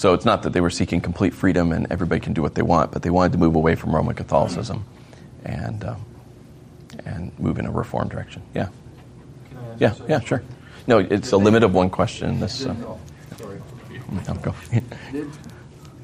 [0.00, 2.62] so it's not that they were seeking complete freedom and everybody can do what they
[2.62, 4.82] want, but they wanted to move away from Roman Catholicism
[5.44, 6.02] and um,
[7.04, 8.40] and move in a reform direction.
[8.54, 8.68] Yeah,
[9.50, 10.42] Can I ask yeah, yeah, sure.
[10.86, 12.40] No, it's a limit of one question.
[12.40, 12.64] This.
[12.64, 12.74] Uh,
[13.36, 13.60] sorry.
[14.26, 14.54] no, go.
[15.12, 15.30] Did,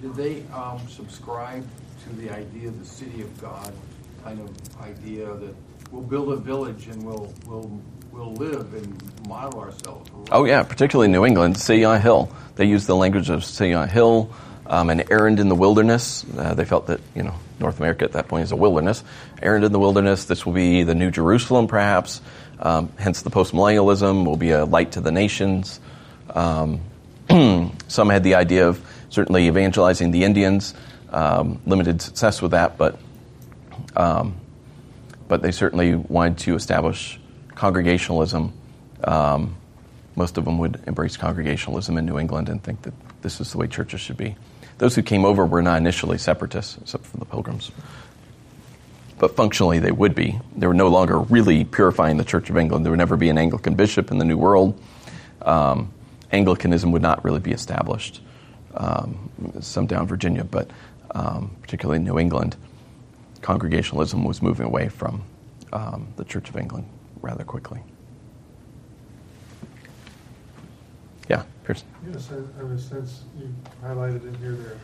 [0.03, 1.66] did they um, subscribe
[2.03, 3.72] to the idea of the city of God,
[4.22, 5.55] kind of idea that
[5.90, 7.80] we'll build a village and we'll, we'll,
[8.17, 10.11] we'll live and model ourselves?
[10.31, 12.31] Oh yeah, particularly New England, Seyon Hill.
[12.57, 14.31] They used the language of Seyon Hill,
[14.67, 16.25] um, an errand in the wilderness.
[16.37, 19.05] Uh, they felt that you know North America at that point is a wilderness.
[19.43, 20.25] Errand in the wilderness.
[20.25, 22.21] This will be the New Jerusalem, perhaps.
[22.59, 25.79] Um, hence the postmillennialism will be a light to the nations.
[26.31, 26.81] Um,
[27.89, 30.75] some had the idea of certainly evangelizing the Indians.
[31.11, 32.99] Um, limited success with that, but
[33.95, 34.37] um,
[35.29, 37.19] but they certainly wanted to establish
[37.57, 38.53] congregationalism.
[39.03, 39.57] Um,
[40.15, 43.59] most of them would embrace congregationalism in New England and think that this is the
[43.59, 44.37] way churches should be.
[44.79, 47.73] Those who came over were not initially separatists, except for the pilgrims.
[49.19, 50.39] But functionally, they would be.
[50.57, 52.85] They were no longer really purifying the Church of England.
[52.85, 54.79] There would never be an Anglican bishop in the New World.
[55.43, 55.93] Um,
[56.33, 58.21] Anglicanism would not really be established.
[58.75, 59.31] Um,
[59.61, 60.71] some down Virginia, but
[61.13, 62.57] um, particularly in New England,
[63.41, 65.23] congregationalism was moving away from
[65.73, 66.87] um, the Church of England
[67.27, 67.83] rather quickly.
[71.29, 71.89] Yeah, Pearson.
[72.11, 73.53] Yes, I, I have a sense you
[73.85, 74.79] highlighted in here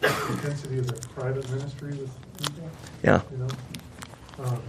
[0.00, 2.70] the intensity of the private ministry with people,
[3.02, 3.20] Yeah.
[3.32, 3.48] you know?
[4.44, 4.62] Um,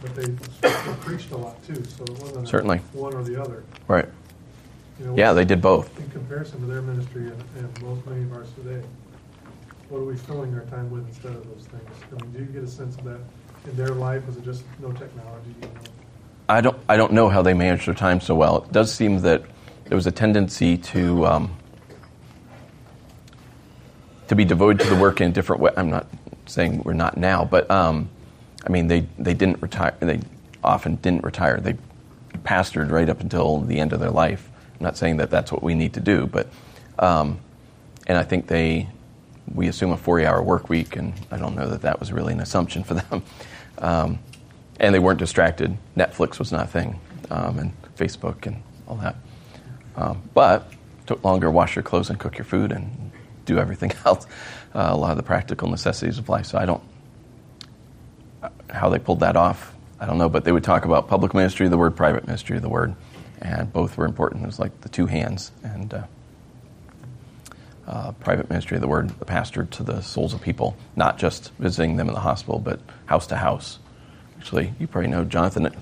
[0.00, 2.78] but they, they preached a lot too, so it wasn't Certainly.
[2.92, 3.64] one or the other.
[3.88, 4.06] Right.
[5.00, 5.98] You know, Yeah, they did both.
[5.98, 8.86] In comparison to their ministry and, and most many of ours today,
[9.88, 11.90] what are we filling our time with instead of those things?
[12.12, 13.20] I mean, do you get a sense of that
[13.68, 14.24] in their life?
[14.26, 15.54] Was it just no technology?
[15.60, 16.01] You know?
[16.48, 18.64] I don't, I don't know how they managed their time so well.
[18.64, 19.42] It does seem that
[19.84, 21.56] there was a tendency to um,
[24.28, 25.70] to be devoted to the work in a different way.
[25.76, 26.06] I'm not
[26.46, 28.08] saying we're not now, but um,
[28.66, 29.94] I mean they, they didn't retire.
[30.00, 30.20] They
[30.64, 31.60] often didn't retire.
[31.60, 31.76] They
[32.38, 34.48] pastored right up until the end of their life.
[34.78, 36.48] I'm not saying that that's what we need to do, but
[36.98, 37.38] um,
[38.06, 38.88] and I think they
[39.52, 42.40] we assume a 40-hour work week, and I don't know that that was really an
[42.40, 43.22] assumption for them.
[44.82, 45.78] And they weren't distracted.
[45.96, 49.16] Netflix was not a thing, um, and Facebook and all that.
[49.96, 50.68] Um, but
[51.00, 53.12] it took longer to wash your clothes and cook your food and
[53.46, 54.26] do everything else.
[54.74, 56.46] Uh, a lot of the practical necessities of life.
[56.46, 56.82] So I don't
[58.70, 59.74] how they pulled that off.
[60.00, 62.68] I don't know, but they would talk about public ministry, the word, private ministry, the
[62.68, 62.94] word,
[63.40, 64.42] and both were important.
[64.42, 65.94] It was like the two hands and.
[65.94, 66.02] Uh,
[67.86, 71.52] uh, private ministry of the word, the pastor to the souls of people, not just
[71.58, 73.78] visiting them in the hospital, but house to house.
[74.42, 75.72] Actually, you probably know Jonathan a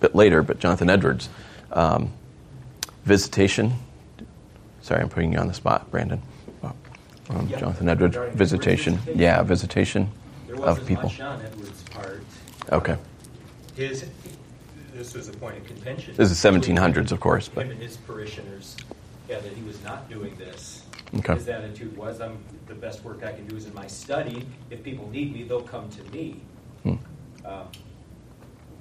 [0.00, 1.28] bit later, but Jonathan Edwards,
[1.70, 2.10] um,
[3.04, 3.74] visitation.
[4.80, 6.22] Sorry, I'm putting you on the spot, Brandon.
[6.62, 7.58] Um, Yeah.
[7.58, 8.94] Jonathan Edwards, visitation.
[8.96, 9.18] visitation.
[9.20, 10.08] Yeah, visitation
[10.46, 11.10] There of people.
[11.10, 12.22] much on Edwards' part.
[12.72, 12.96] Okay.
[13.74, 14.06] His,
[14.94, 16.14] this was a point of contention.
[16.16, 18.76] This is 1700s, of course, but Him and his parishioners,
[19.28, 20.84] yeah, that he was not doing this.
[21.18, 21.34] Okay.
[21.34, 24.46] His attitude was, I'm, the best work I can do is in my study.
[24.70, 26.40] If people need me, they'll come to me.
[26.82, 26.94] Hmm.
[27.44, 27.68] Um,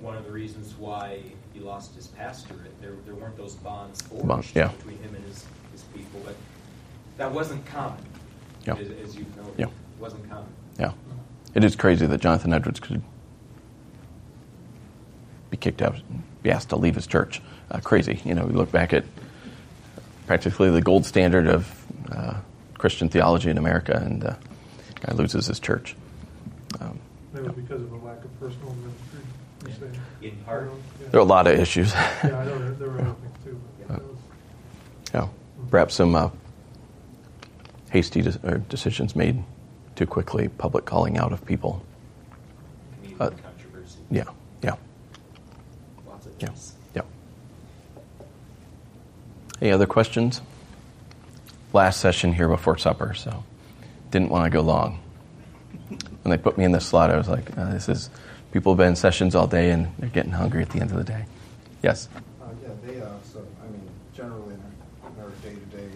[0.02, 1.20] One of the reasons why
[1.54, 4.68] he lost his pastorate, there, there weren't those bonds Bonds, forged yeah.
[4.78, 6.36] between him and his, his people, but
[7.18, 7.98] that wasn't common.
[8.68, 8.76] Yeah.
[8.76, 9.66] As, as you've noted, Yeah.
[10.00, 10.48] wasn't common.
[10.80, 10.92] Yeah.
[11.54, 13.02] It is crazy that Jonathan Edwards could
[15.50, 15.96] be kicked out,
[16.44, 17.42] be asked to leave his church.
[17.72, 18.22] Uh, crazy.
[18.26, 19.06] You know, we look back at
[20.28, 22.36] practically the gold standard of uh,
[22.78, 24.34] Christian theology in America, and uh,
[25.02, 25.96] guy loses his church.
[26.82, 27.00] Um,
[27.34, 29.15] That was because of a lack of personal ministry, you're saying?
[30.22, 30.72] In part.
[31.12, 31.94] There are a lot of issues.
[31.94, 34.04] Yeah, I know, there- there were other things too, but that
[35.14, 35.28] yeah.
[35.70, 36.30] Perhaps some uh,
[37.92, 39.44] hasty de- or decisions made
[39.96, 41.84] too quickly, public calling out of people.
[43.02, 44.00] Communion Uh, controversy.
[44.12, 44.24] Yeah,
[44.62, 44.76] yeah,
[46.08, 46.74] Lots of yeah, things.
[46.96, 47.02] yeah.
[49.62, 50.42] Any other questions?
[51.74, 53.44] Last session here before supper, so
[54.12, 55.00] didn't want to go long.
[56.24, 58.10] When they put me in this slot, I was like, uh, "This is
[58.56, 60.96] people have been in sessions all day and they're getting hungry at the end of
[60.96, 61.26] the day."
[61.84, 62.08] Yes.
[62.16, 63.84] Uh, yeah, they, uh, so, I mean,
[64.16, 64.64] generally in
[65.20, 65.92] our, day-to-day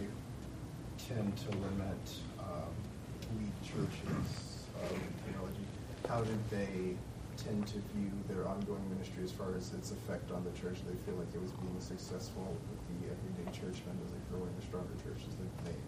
[1.07, 2.03] tend to limit,
[2.38, 2.76] um,
[3.39, 5.47] weak churches, um, you know,
[6.12, 6.99] how did they
[7.39, 10.84] tend to view their ongoing ministry as far as its effect on the church?
[10.84, 14.62] They feel like it was being successful with the everyday churchmen as they grow into
[14.68, 15.32] stronger churches,
[15.64, 15.80] they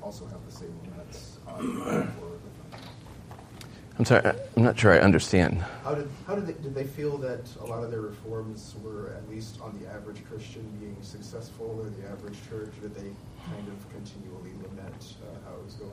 [0.00, 2.80] also have the same limits on going forward with them.
[3.98, 4.26] I'm sorry,
[4.56, 5.62] I'm not sure I understand.
[5.84, 9.14] How did, how did they, did they feel that a lot of their reforms were,
[9.16, 12.72] at least on the average Christian, being successful, or the average church?
[12.82, 13.10] Did they
[13.46, 15.92] kind of continually lament uh, how it was going?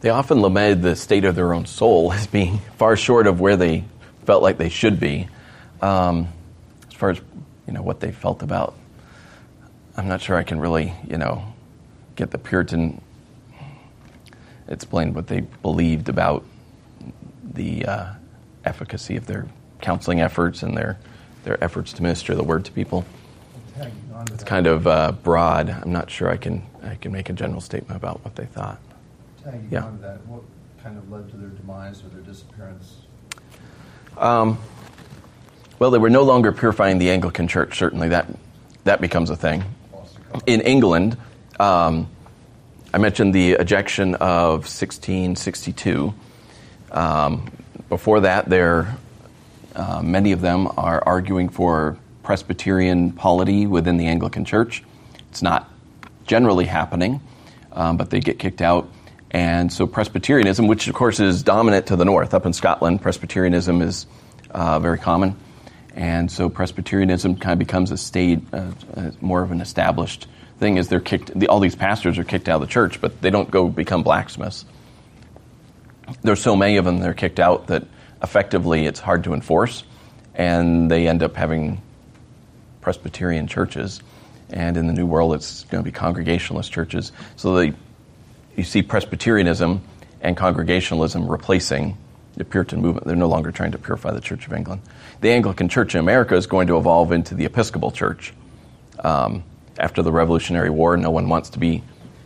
[0.00, 3.56] They often lamented the state of their own soul as being far short of where
[3.56, 3.84] they
[4.24, 5.28] felt like they should be.
[5.80, 6.28] Um,
[6.88, 7.20] as far as
[7.66, 8.76] you know, what they felt about,
[9.96, 11.52] I'm not sure I can really, you know,
[12.14, 13.00] get the Puritan
[14.68, 16.44] explained what they believed about
[17.54, 18.06] the uh,
[18.64, 19.46] efficacy of their
[19.80, 20.98] counseling efforts and their
[21.44, 23.04] their efforts to minister the word to people.
[24.32, 25.68] It's kind of uh, broad.
[25.70, 28.78] I'm not sure I can I can make a general statement about what they thought.
[29.42, 29.84] Tagging Yeah.
[29.84, 30.42] on to that, what
[30.82, 32.96] kind of led to their demise or their disappearance?
[34.16, 34.58] Um,
[35.78, 37.76] well, they were no longer purifying the Anglican Church.
[37.76, 38.26] Certainly, that
[38.84, 39.64] that becomes a thing.
[39.92, 40.42] Lost a couple.
[40.46, 41.16] In England,
[41.58, 42.08] um,
[42.94, 46.14] I mentioned the ejection of 1662.
[46.92, 47.50] Um,
[47.88, 48.96] before that, there
[49.74, 54.84] uh, many of them are arguing for Presbyterian polity within the Anglican Church.
[55.30, 55.70] It's not
[56.26, 57.20] generally happening,
[57.72, 58.88] um, but they get kicked out.
[59.30, 63.80] And so Presbyterianism, which of course is dominant to the north, up in Scotland, Presbyterianism
[63.80, 64.06] is
[64.50, 65.36] uh, very common.
[65.94, 70.26] And so Presbyterianism kind of becomes a state, uh, uh, more of an established
[70.58, 73.20] thing as they're kicked, the, all these pastors are kicked out of the church, but
[73.22, 74.64] they don't go become blacksmiths.
[76.22, 77.84] There's so many of them they're kicked out that
[78.22, 79.84] effectively it's hard to enforce,
[80.34, 81.80] and they end up having
[82.80, 84.00] Presbyterian churches.
[84.50, 87.12] And in the New World, it's going to be Congregationalist churches.
[87.36, 87.72] So they,
[88.56, 89.80] you see Presbyterianism
[90.20, 91.96] and Congregationalism replacing
[92.36, 93.06] the Puritan movement.
[93.06, 94.82] They're no longer trying to purify the Church of England.
[95.20, 98.32] The Anglican Church in America is going to evolve into the Episcopal Church.
[99.00, 99.44] Um,
[99.78, 101.82] after the Revolutionary War, no one wants to be,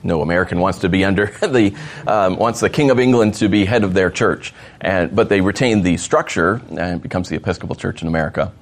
[0.06, 1.74] no American wants to be under the,
[2.06, 4.54] um, wants the King of England to be head of their church.
[4.80, 8.52] And, but they retain the structure, and it becomes the Episcopal Church in America.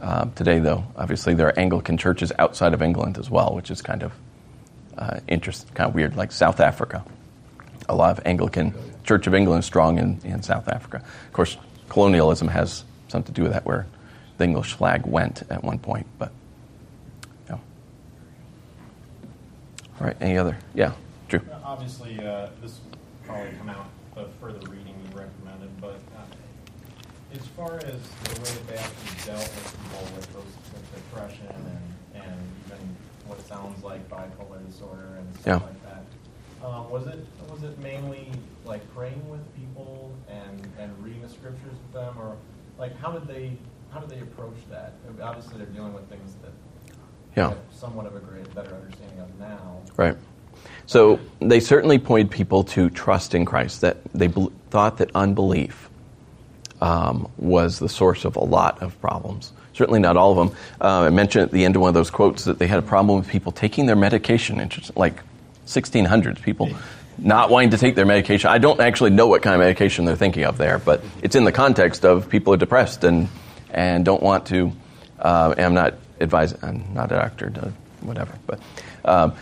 [0.00, 3.82] Um, today, though, obviously there are Anglican churches outside of England as well, which is
[3.82, 4.12] kind of
[4.96, 7.04] uh, interest, kind of weird, like South Africa.
[7.88, 8.74] A lot of Anglican
[9.04, 10.98] Church of England is strong in, in South Africa.
[11.26, 11.56] Of course,
[11.88, 13.86] colonialism has something to do with that, where
[14.36, 16.06] the English flag went at one point.
[16.18, 16.32] But,
[20.00, 20.56] All right, any other?
[20.74, 20.92] Yeah,
[21.28, 21.40] Drew.
[21.64, 27.46] Obviously, uh, this will probably come out the further reading you recommended, but uh, as
[27.48, 31.46] far as the way that they actually dealt with people with those with depression
[32.14, 32.96] and, and even
[33.26, 35.66] what sounds like bipolar disorder and stuff Yeah.
[35.66, 38.30] like that, um, was it was it mainly
[38.64, 42.36] like praying with people and, and reading the scriptures with them, or
[42.78, 43.56] like how did they
[43.90, 44.92] how did they approach that?
[45.20, 46.52] Obviously, they're dealing with things that
[47.38, 47.54] Yeah.
[47.72, 49.80] somewhat of a great better understanding of now.
[49.96, 50.16] Right.
[50.86, 55.88] So they certainly pointed people to trust in Christ, that they bel thought that unbelief
[56.80, 59.52] um, was the source of a lot of problems.
[59.74, 60.58] Certainly not all of them.
[60.80, 62.82] Uh, I mentioned at the end of one of those quotes that they had a
[62.82, 64.56] problem with people taking their medication,
[64.96, 65.22] like
[65.66, 66.70] 1600s, people
[67.18, 68.50] not wanting to take their medication.
[68.50, 71.44] I don't actually know what kind of medication they're thinking of there, but it's in
[71.44, 73.28] the context of people are depressed and,
[73.70, 74.72] and don't want to.
[75.18, 78.60] Uh, and I'm not advising, I'm not a doctor, uh, whatever, but
[79.04, 79.34] um,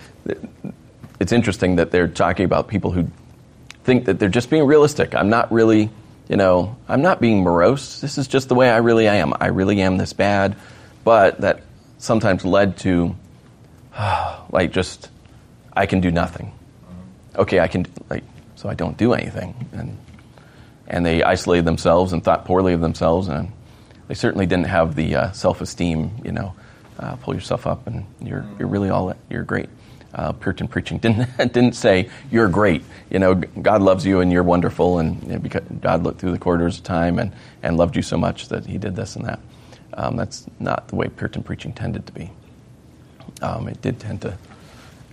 [1.20, 3.08] it's interesting that they're talking about people who
[3.84, 5.14] think that they're just being realistic.
[5.14, 5.90] I'm not really,
[6.28, 8.00] you know, I'm not being morose.
[8.00, 9.32] This is just the way I really am.
[9.40, 10.56] I really am this bad.
[11.04, 11.62] But that
[11.98, 13.14] sometimes led to,
[14.50, 15.08] like, just,
[15.72, 16.52] I can do nothing.
[17.36, 18.24] Okay, I can, like,
[18.56, 19.68] so I don't do anything.
[19.72, 19.98] And,
[20.88, 23.28] and they isolated themselves and thought poorly of themselves.
[23.28, 23.52] And
[24.08, 26.54] they certainly didn't have the uh, self esteem, you know,
[26.98, 29.68] uh, pull yourself up and you're, you're really all, you're great
[30.16, 32.82] uh, Puritan preaching didn't didn't say you're great.
[33.10, 36.32] You know, God loves you and you're wonderful, and you know, because God looked through
[36.32, 37.32] the corridors of time and,
[37.62, 39.40] and loved you so much that He did this and that.
[39.94, 42.30] Um, that's not the way Puritan preaching tended to be.
[43.42, 44.36] Um, it did tend to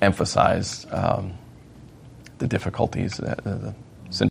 [0.02, 1.34] emphasize um,
[2.38, 3.76] the difficulties, uh, the,